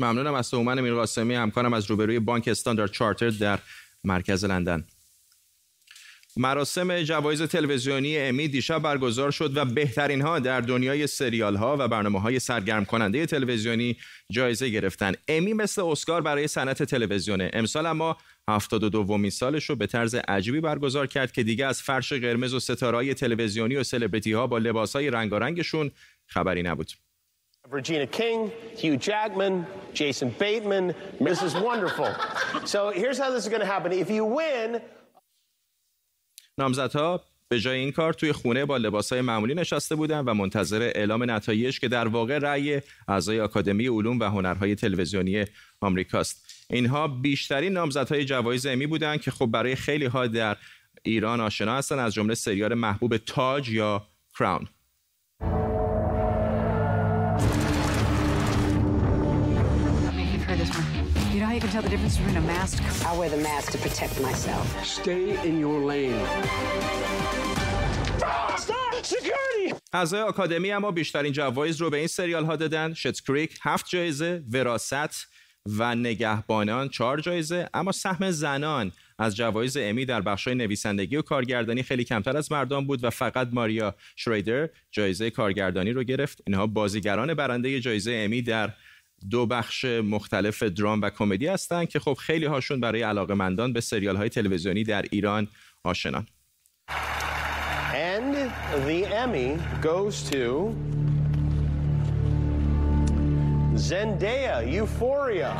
ممنونم 0.00 0.34
از 0.34 0.50
تومن 0.50 0.78
امیر 0.78 0.94
قاسمی 0.94 1.34
همکارم 1.34 1.72
از 1.72 1.90
روبروی 1.90 2.18
بانک 2.18 2.48
استاندارد 2.48 2.90
چارتر 2.90 3.30
در 3.30 3.58
مرکز 4.04 4.44
لندن. 4.44 4.86
مراسم 6.38 7.02
جوایز 7.02 7.42
تلویزیونی 7.42 8.18
امی 8.18 8.48
دیشب 8.48 8.82
برگزار 8.82 9.30
شد 9.30 9.56
و 9.56 9.64
بهترین 9.64 10.20
ها 10.20 10.38
در 10.38 10.60
دنیای 10.60 11.06
سریال 11.06 11.56
ها 11.56 11.76
و 11.78 11.88
برنامه 11.88 12.20
های 12.20 12.38
سرگرم 12.38 12.84
کننده 12.84 13.26
تلویزیونی 13.26 13.96
جایزه 14.32 14.68
گرفتن 14.68 15.12
امی 15.28 15.52
مثل 15.52 15.82
اسکار 15.82 16.22
برای 16.22 16.46
صنعت 16.46 16.82
تلویزیونه 16.82 17.50
امسال 17.52 17.86
اما 17.86 18.16
72 18.48 18.88
دومین 18.88 19.30
سالش 19.30 19.64
رو 19.64 19.76
به 19.76 19.86
طرز 19.86 20.14
عجیبی 20.14 20.60
برگزار 20.60 21.06
کرد 21.06 21.32
که 21.32 21.42
دیگه 21.42 21.66
از 21.66 21.82
فرش 21.82 22.12
قرمز 22.12 22.54
و 22.54 22.60
ستارهای 22.60 23.14
تلویزیونی 23.14 23.76
و 23.76 23.82
سلبریتی 23.82 24.32
ها 24.32 24.46
با 24.46 24.58
لباس 24.58 24.96
های 24.96 25.10
رنگارنگشون 25.10 25.90
خبری 26.26 26.62
نبود 26.62 26.92
Regina 27.70 28.06
King, 28.06 28.50
Hugh 28.78 28.96
Jackman, 28.96 29.66
Jason 29.92 30.30
Bateman. 30.38 30.94
Is 31.20 31.54
wonderful. 31.54 32.08
So 32.64 32.90
here's 32.90 33.18
how 33.18 33.30
this 33.30 33.44
is 33.44 33.50
going 33.50 33.60
to 33.60 33.66
happen. 33.66 33.92
If 33.92 34.08
you 34.08 34.24
win, 34.24 34.80
نامزدها 36.58 37.24
به 37.48 37.60
جای 37.60 37.78
این 37.78 37.92
کار 37.92 38.12
توی 38.12 38.32
خونه 38.32 38.64
با 38.64 38.76
لباسهای 38.76 39.20
معمولی 39.20 39.54
نشسته 39.54 39.94
بودن 39.94 40.20
و 40.20 40.34
منتظر 40.34 40.82
اعلام 40.82 41.30
نتایج 41.30 41.80
که 41.80 41.88
در 41.88 42.08
واقع 42.08 42.38
رأی 42.38 42.80
اعضای 43.08 43.40
آکادمی 43.40 43.86
علوم 43.86 44.20
و 44.20 44.24
هنرهای 44.24 44.74
تلویزیونی 44.74 45.44
آمریکاست. 45.80 46.46
اینها 46.70 47.08
بیشترین 47.08 47.72
نامزدهای 47.72 48.24
جوایز 48.24 48.66
امی 48.66 48.86
بودند 48.86 49.20
که 49.20 49.30
خب 49.30 49.46
برای 49.46 49.74
خیلی 49.74 50.04
ها 50.04 50.26
در 50.26 50.56
ایران 51.02 51.40
آشنا 51.40 51.76
هستن 51.76 51.98
از 51.98 52.14
جمله 52.14 52.34
سریال 52.34 52.74
محبوب 52.74 53.16
تاج 53.16 53.68
یا 53.68 54.06
کراون 54.38 54.68
how 61.48 61.54
you 61.54 61.60
can 61.60 61.70
tell 61.70 61.86
the 61.88 61.92
difference 61.94 62.16
between 62.18 62.36
a 62.36 62.46
mask? 62.54 62.76
I 63.08 63.16
wear 63.18 63.30
the 63.36 63.42
mask 63.50 63.66
to 63.74 63.78
protect 63.86 64.14
myself. 64.28 64.66
Stay 64.84 65.24
in 65.48 65.54
your 65.64 65.78
lane. 65.90 66.26
اعضای 69.92 70.20
آکادمی 70.20 70.70
اما 70.70 70.90
بیشترین 70.90 71.32
جوایز 71.32 71.80
رو 71.80 71.90
به 71.90 71.96
این 71.96 72.06
سریال 72.06 72.44
ها 72.44 72.56
دادن 72.56 72.94
شت 72.94 73.24
کریک 73.24 73.58
هفت 73.62 73.88
جایزه 73.88 74.42
وراست 74.52 75.26
و 75.66 75.94
نگهبانان 75.94 76.88
چهار 76.88 77.20
جایزه 77.20 77.68
اما 77.74 77.92
سهم 77.92 78.30
زنان 78.30 78.92
از 79.18 79.36
جوایز 79.36 79.76
امی 79.80 80.04
در 80.04 80.20
بخشای 80.20 80.54
نویسندگی 80.54 81.16
و 81.16 81.22
کارگردانی 81.22 81.82
خیلی 81.82 82.04
کمتر 82.04 82.36
از 82.36 82.52
مردان 82.52 82.86
بود 82.86 83.04
و 83.04 83.10
فقط 83.10 83.48
ماریا 83.52 83.94
شریدر 84.16 84.68
جایزه 84.90 85.30
کارگردانی 85.30 85.92
رو 85.92 86.02
گرفت 86.02 86.42
اینها 86.46 86.66
بازیگران 86.66 87.34
برنده 87.34 87.80
جایزه 87.80 88.12
امی 88.12 88.42
در 88.42 88.72
دو 89.30 89.46
بخش 89.46 89.84
مختلف 89.84 90.62
درام 90.62 91.00
و 91.00 91.10
کمدی 91.10 91.46
هستند 91.46 91.88
که 91.88 91.98
خب 91.98 92.14
خیلی 92.14 92.46
هاشون 92.46 92.80
برای 92.80 93.02
علاقه 93.02 93.34
مندان 93.34 93.72
به 93.72 93.80
سریال 93.80 94.16
های 94.16 94.28
تلویزیونی 94.28 94.84
در 94.84 95.04
ایران 95.10 95.48
آشنان 95.84 96.26
And 98.14 98.34
the 98.86 99.00
Emmy 99.22 99.58
goes 99.82 100.16
to 100.30 100.74
Zendaya, 103.88 104.56
Euphoria. 104.78 105.50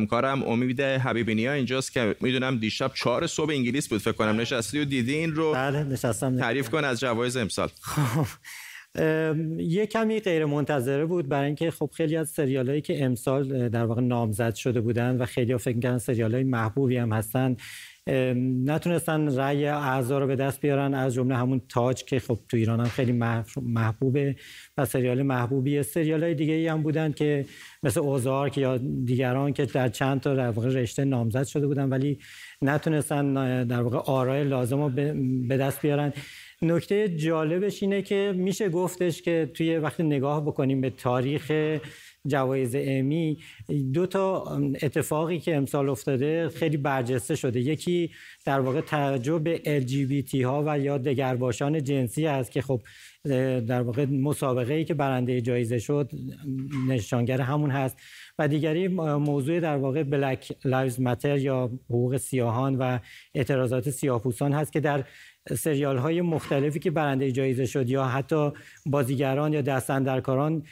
همکارم 0.00 0.42
امید 0.42 0.80
حبیبی 0.80 1.46
ها 1.46 1.52
اینجاست 1.52 1.92
که 1.92 2.16
می‌دونم 2.20 2.58
دیشب 2.58 2.90
چهار 2.94 3.26
صبح 3.26 3.50
انگلیس 3.50 3.88
بود 3.88 4.00
فکر 4.00 4.12
کنم. 4.12 4.40
نشستی 4.40 4.80
و 4.80 4.84
دیدی 4.84 5.14
این 5.14 5.34
رو؟ 5.34 5.52
بله 5.52 5.84
نشستم. 5.84 6.38
تعریف 6.38 6.70
کن 6.70 6.84
از 6.84 7.00
جوایز 7.00 7.36
امسال. 7.36 7.68
یه 9.58 9.86
کمی 9.86 10.20
غیر 10.20 10.44
منتظره 10.44 11.06
بود 11.06 11.28
برای 11.28 11.46
اینکه 11.46 11.70
خب 11.70 11.90
خیلی 11.96 12.16
از 12.16 12.28
سریال 12.28 12.68
هایی 12.68 12.80
که 12.80 13.04
امسال 13.04 13.68
در 13.68 13.84
واقع 13.84 14.02
نامزد 14.02 14.54
شده 14.54 14.80
بودن 14.80 15.16
و 15.16 15.26
خیلی 15.26 15.52
ها 15.52 15.58
فکر 15.58 15.80
کردن 15.80 15.98
سریال 15.98 16.34
های 16.34 16.44
محبوبی 16.44 16.96
هم 16.96 17.12
هستن. 17.12 17.56
نتونستن 18.06 19.36
رأی 19.36 19.66
اعضا 19.66 20.18
رو 20.18 20.26
به 20.26 20.36
دست 20.36 20.60
بیارن 20.60 20.94
از 20.94 21.14
جمله 21.14 21.36
همون 21.36 21.60
تاج 21.68 22.04
که 22.04 22.20
خب 22.20 22.38
تو 22.48 22.56
ایران 22.56 22.80
هم 22.80 22.86
خیلی 22.86 23.12
محبوبه 23.62 24.36
و 24.76 24.84
سریال 24.84 25.22
محبوبیه 25.22 25.82
سریال 25.82 26.22
های 26.22 26.34
دیگه 26.34 26.54
ای 26.54 26.68
هم 26.68 26.82
بودن 26.82 27.12
که 27.12 27.46
مثل 27.82 28.00
اوزارک 28.00 28.58
یا 28.58 28.78
دیگران 29.04 29.52
که 29.52 29.66
در 29.66 29.88
چند 29.88 30.20
تا 30.20 30.34
در 30.34 30.50
رشته 30.50 31.04
نامزد 31.04 31.44
شده 31.44 31.66
بودن 31.66 31.88
ولی 31.88 32.18
نتونستن 32.62 33.64
در 33.64 33.82
واقع 33.82 33.98
آرای 33.98 34.44
لازم 34.44 34.82
رو 34.82 34.88
به 35.48 35.56
دست 35.56 35.82
بیارن. 35.82 36.12
نکته 36.64 37.08
جالبش 37.08 37.82
اینه 37.82 38.02
که 38.02 38.32
میشه 38.36 38.68
گفتش 38.68 39.22
که 39.22 39.50
توی 39.54 39.78
وقتی 39.78 40.02
نگاه 40.02 40.44
بکنیم 40.44 40.80
به 40.80 40.90
تاریخ 40.90 41.52
جوایز 42.26 42.74
امی 42.78 43.38
دو 43.92 44.06
تا 44.06 44.44
اتفاقی 44.82 45.38
که 45.38 45.56
امسال 45.56 45.88
افتاده 45.88 46.48
خیلی 46.48 46.76
برجسته 46.76 47.34
شده. 47.34 47.60
یکی 47.60 48.10
در 48.44 48.60
واقع 48.60 48.80
توجه 48.80 49.38
به 49.38 49.58
LGBT 49.80 50.34
ها 50.34 50.64
و 50.66 50.78
یا 50.78 50.98
دگرباشان 50.98 51.84
جنسی 51.84 52.26
است 52.26 52.50
که 52.50 52.62
خب 52.62 52.82
در 53.66 53.82
واقع 53.82 54.04
مسابقه 54.04 54.74
ای 54.74 54.84
که 54.84 54.94
برنده 54.94 55.40
جایزه 55.40 55.78
شد 55.78 56.10
نشانگر 56.88 57.40
همون 57.40 57.70
هست. 57.70 57.96
و 58.38 58.48
دیگری 58.48 58.88
موضوع 58.88 59.60
در 59.60 59.76
واقع 59.76 60.02
Black 60.02 60.52
Lives 60.64 61.00
Matter 61.00 61.38
یا 61.38 61.70
حقوق 61.84 62.16
سیاهان 62.16 62.76
و 62.76 62.98
اعتراضات 63.34 63.90
سیاه‌پوستان 63.90 64.52
هست 64.52 64.72
که 64.72 64.80
در 64.80 65.04
سریال 65.48 65.98
های 65.98 66.20
مختلفی 66.20 66.78
که 66.78 66.90
برنده 66.90 67.32
جایزه 67.32 67.66
شد 67.66 67.90
یا 67.90 68.04
حتی 68.04 68.50
بازیگران 68.86 69.52
یا 69.52 69.60
دست‌اندرکاران 69.60 70.62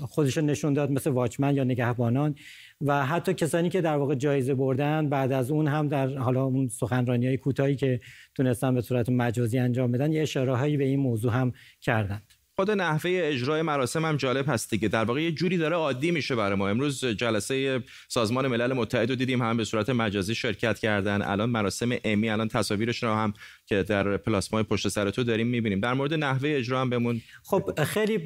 خودشون 0.00 0.46
نشون 0.46 0.72
داد 0.72 0.90
مثل 0.90 1.10
Watchmen 1.10 1.56
یا 1.56 1.64
نگهبانان. 1.64 2.34
و 2.80 3.06
حتی 3.06 3.34
کسانی 3.34 3.68
که 3.68 3.80
در 3.80 3.96
واقع 3.96 4.14
جایزه 4.14 4.54
بردن 4.54 5.08
بعد 5.08 5.32
از 5.32 5.50
اون 5.50 5.68
هم 5.68 5.88
در 5.88 6.18
حالا 6.18 6.44
اون 6.44 6.68
سخنرانی 6.68 7.26
های 7.26 7.36
کوتاهی 7.36 7.76
که 7.76 8.00
تونستن 8.34 8.74
به 8.74 8.80
صورت 8.80 9.08
مجازی 9.08 9.58
انجام 9.58 9.92
بدن 9.92 10.12
یه 10.12 10.22
اشاره 10.22 10.76
به 10.76 10.84
این 10.84 11.00
موضوع 11.00 11.32
هم 11.32 11.52
کردند. 11.80 12.35
خود 12.60 12.70
نحوه 12.70 13.10
اجرای 13.24 13.62
مراسم 13.62 14.04
هم 14.04 14.16
جالب 14.16 14.48
هست 14.48 14.70
دیگه. 14.70 14.88
در 14.88 15.04
واقع 15.04 15.22
یه 15.22 15.32
جوری 15.32 15.56
داره 15.56 15.76
عادی 15.76 16.10
میشه 16.10 16.34
برای 16.34 16.58
ما. 16.58 16.68
امروز 16.68 17.04
جلسه 17.04 17.82
سازمان 18.08 18.46
ملل 18.46 18.72
متحد 18.72 19.10
رو 19.10 19.16
دیدیم 19.16 19.42
هم 19.42 19.56
به 19.56 19.64
صورت 19.64 19.90
مجازی 19.90 20.34
شرکت 20.34 20.78
کردن. 20.78 21.22
الان 21.22 21.50
مراسم 21.50 21.88
امی 22.04 22.30
الان 22.30 22.48
تصاویرش 22.48 23.02
رو 23.02 23.14
هم 23.14 23.34
که 23.66 23.82
در 23.82 24.16
پلاسمای 24.16 24.62
پشت 24.62 24.88
سر 24.88 25.10
تو 25.10 25.24
داریم 25.24 25.46
می‌بینیم. 25.46 25.80
در 25.80 25.94
مورد 25.94 26.14
نحوه 26.14 26.48
اجرا 26.52 26.80
هم 26.80 26.90
بمون 26.90 27.20
خب 27.42 27.84
خیلی 27.84 28.16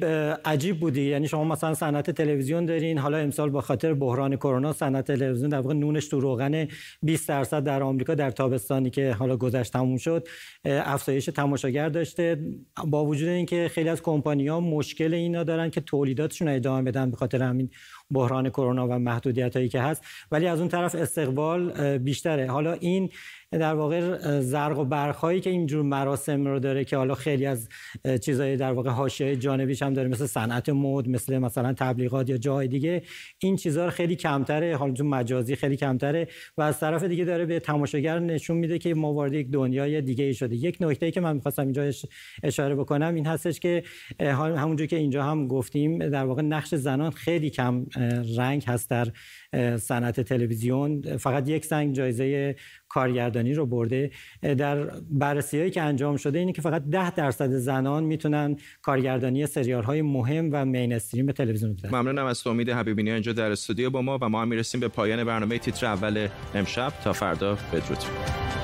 عجیب 0.45 0.79
بودی. 0.79 1.01
یعنی 1.01 1.27
شما 1.27 1.43
مثلا 1.43 1.73
صنعت 1.73 2.11
تلویزیون 2.11 2.65
دارین. 2.65 2.97
حالا 2.97 3.17
امسال 3.17 3.49
با 3.49 3.61
خاطر 3.61 3.93
بحران 3.93 4.35
کرونا 4.35 4.73
صنعت 4.73 5.07
تلویزیون 5.07 5.49
در 5.49 5.59
واقع 5.59 5.73
نونش 5.73 6.07
تو 6.07 6.19
روغن 6.19 6.67
20 7.03 7.29
درصد 7.29 7.63
در 7.63 7.83
آمریکا 7.83 8.15
در 8.15 8.31
تابستانی 8.31 8.89
که 8.89 9.13
حالا 9.13 9.37
گذشت 9.37 9.73
تموم 9.73 9.97
شد 9.97 10.27
افزایش 10.65 11.25
تماشاگر 11.25 11.89
داشته. 11.89 12.39
با 12.87 13.05
وجود 13.05 13.27
اینکه 13.29 13.71
خیلی 13.73 13.89
از 13.89 14.01
ها 14.47 14.59
مشکل 14.59 15.13
اینا 15.13 15.43
دارن 15.43 15.69
که 15.69 15.81
تولیداتشون 15.81 16.47
ادامه 16.47 16.81
بدن 16.81 17.11
به 17.11 17.17
خاطر 17.17 17.43
همین 17.43 17.69
بحران 18.11 18.49
کرونا 18.49 18.87
و 18.87 18.99
محدودیت 18.99 19.55
هایی 19.55 19.69
که 19.69 19.81
هست. 19.81 20.03
ولی 20.31 20.47
از 20.47 20.59
اون 20.59 20.69
طرف 20.69 20.95
استقبال 20.95 21.97
بیشتره. 21.97 22.51
حالا 22.51 22.73
این 22.73 23.09
در 23.51 23.73
واقع 23.73 24.17
زرق 24.39 24.79
و 24.79 24.85
برخایی 24.85 25.39
که 25.39 25.49
اینجور 25.49 25.83
مراسم 25.83 26.47
رو 26.47 26.59
داره 26.59 26.83
که 26.83 26.97
حالا 26.97 27.15
خیلی 27.15 27.45
از 27.45 27.69
چیزهای 28.21 28.57
در 28.57 28.71
واقع 28.71 28.89
حاشیه 28.89 29.35
جانبیش 29.35 29.81
هم 29.83 29.93
داره 29.93 30.09
مثل 30.09 30.25
صنعت 30.25 30.69
مد 30.69 31.09
مثل 31.09 31.37
مثلا 31.37 31.73
تبلیغات 31.73 32.29
یا 32.29 32.37
جای 32.37 32.67
دیگه 32.67 33.01
این 33.39 33.55
چیزها 33.55 33.85
رو 33.85 33.91
خیلی 33.91 34.15
کمتره. 34.15 34.77
حالا 34.77 34.93
تو 34.93 35.03
مجازی 35.03 35.55
خیلی 35.55 35.77
کمتره 35.77 36.27
و 36.57 36.61
از 36.61 36.79
طرف 36.79 37.03
دیگه 37.03 37.25
داره 37.25 37.45
به 37.45 37.59
تماشاگر 37.59 38.19
نشون 38.19 38.57
میده 38.57 38.79
که 38.79 38.93
ما 38.93 39.13
وارد 39.13 39.33
یک 39.33 39.49
دنیای 39.49 40.01
دیگه 40.01 40.33
شده. 40.33 40.55
یک 40.55 40.77
نکته 40.79 41.05
ای 41.05 41.11
که 41.11 41.21
من 41.21 41.35
می‌خواستم 41.35 41.63
اینجا 41.63 41.91
اشاره 42.43 42.75
بکنم 42.75 43.15
این 43.15 43.25
هستش 43.25 43.59
که 43.59 43.83
همونجور 44.19 44.87
که 44.87 44.95
اینجا 44.95 45.23
هم 45.23 45.47
گفتیم 45.47 46.09
در 46.09 46.25
واقع 46.25 46.41
نقش 46.41 46.75
زنان 46.75 47.11
خیلی 47.11 47.49
کم 47.49 47.85
رنگ 48.37 48.63
هست 48.67 48.89
در 48.89 49.07
صنعت 49.77 50.21
تلویزیون. 50.21 51.17
فقط 51.17 51.49
یک 51.49 51.65
سنگ 51.65 51.95
جایزه 51.95 52.55
کارگردانی 52.89 53.53
رو 53.53 53.65
برده. 53.65 54.11
در 54.41 54.83
بررسی 55.09 55.59
هایی 55.59 55.71
که 55.71 55.81
انجام 55.81 56.17
شده 56.17 56.39
اینه 56.39 56.51
که 56.51 56.61
فقط 56.61 56.83
ده 56.83 57.11
درصد 57.11 57.49
زنان 57.49 58.03
می‌تونن 58.03 58.55
کارگردانی 58.81 59.45
سریال 59.47 59.83
های 59.83 60.01
مهم 60.01 60.49
و 60.51 60.65
مین 60.65 60.93
استریم 60.93 61.31
تلویزیون 61.31 61.73
بدن. 61.73 61.89
ممنونم 61.89 62.25
از 62.25 62.47
امید 62.47 62.69
حبیبینی 62.69 63.11
اینجا 63.11 63.33
در 63.33 63.51
استودیو 63.51 63.89
با 63.89 64.01
ما 64.01 64.17
و 64.21 64.29
ما 64.29 64.41
هم 64.41 64.47
می‌رسیم 64.47 64.81
به 64.81 64.87
پایان 64.87 65.23
برنامه 65.23 65.59
تیتر 65.59 65.85
اول 65.85 66.27
امشب. 66.55 66.93
تا 67.03 67.13
فردا 67.13 67.57
بدرود. 67.73 68.60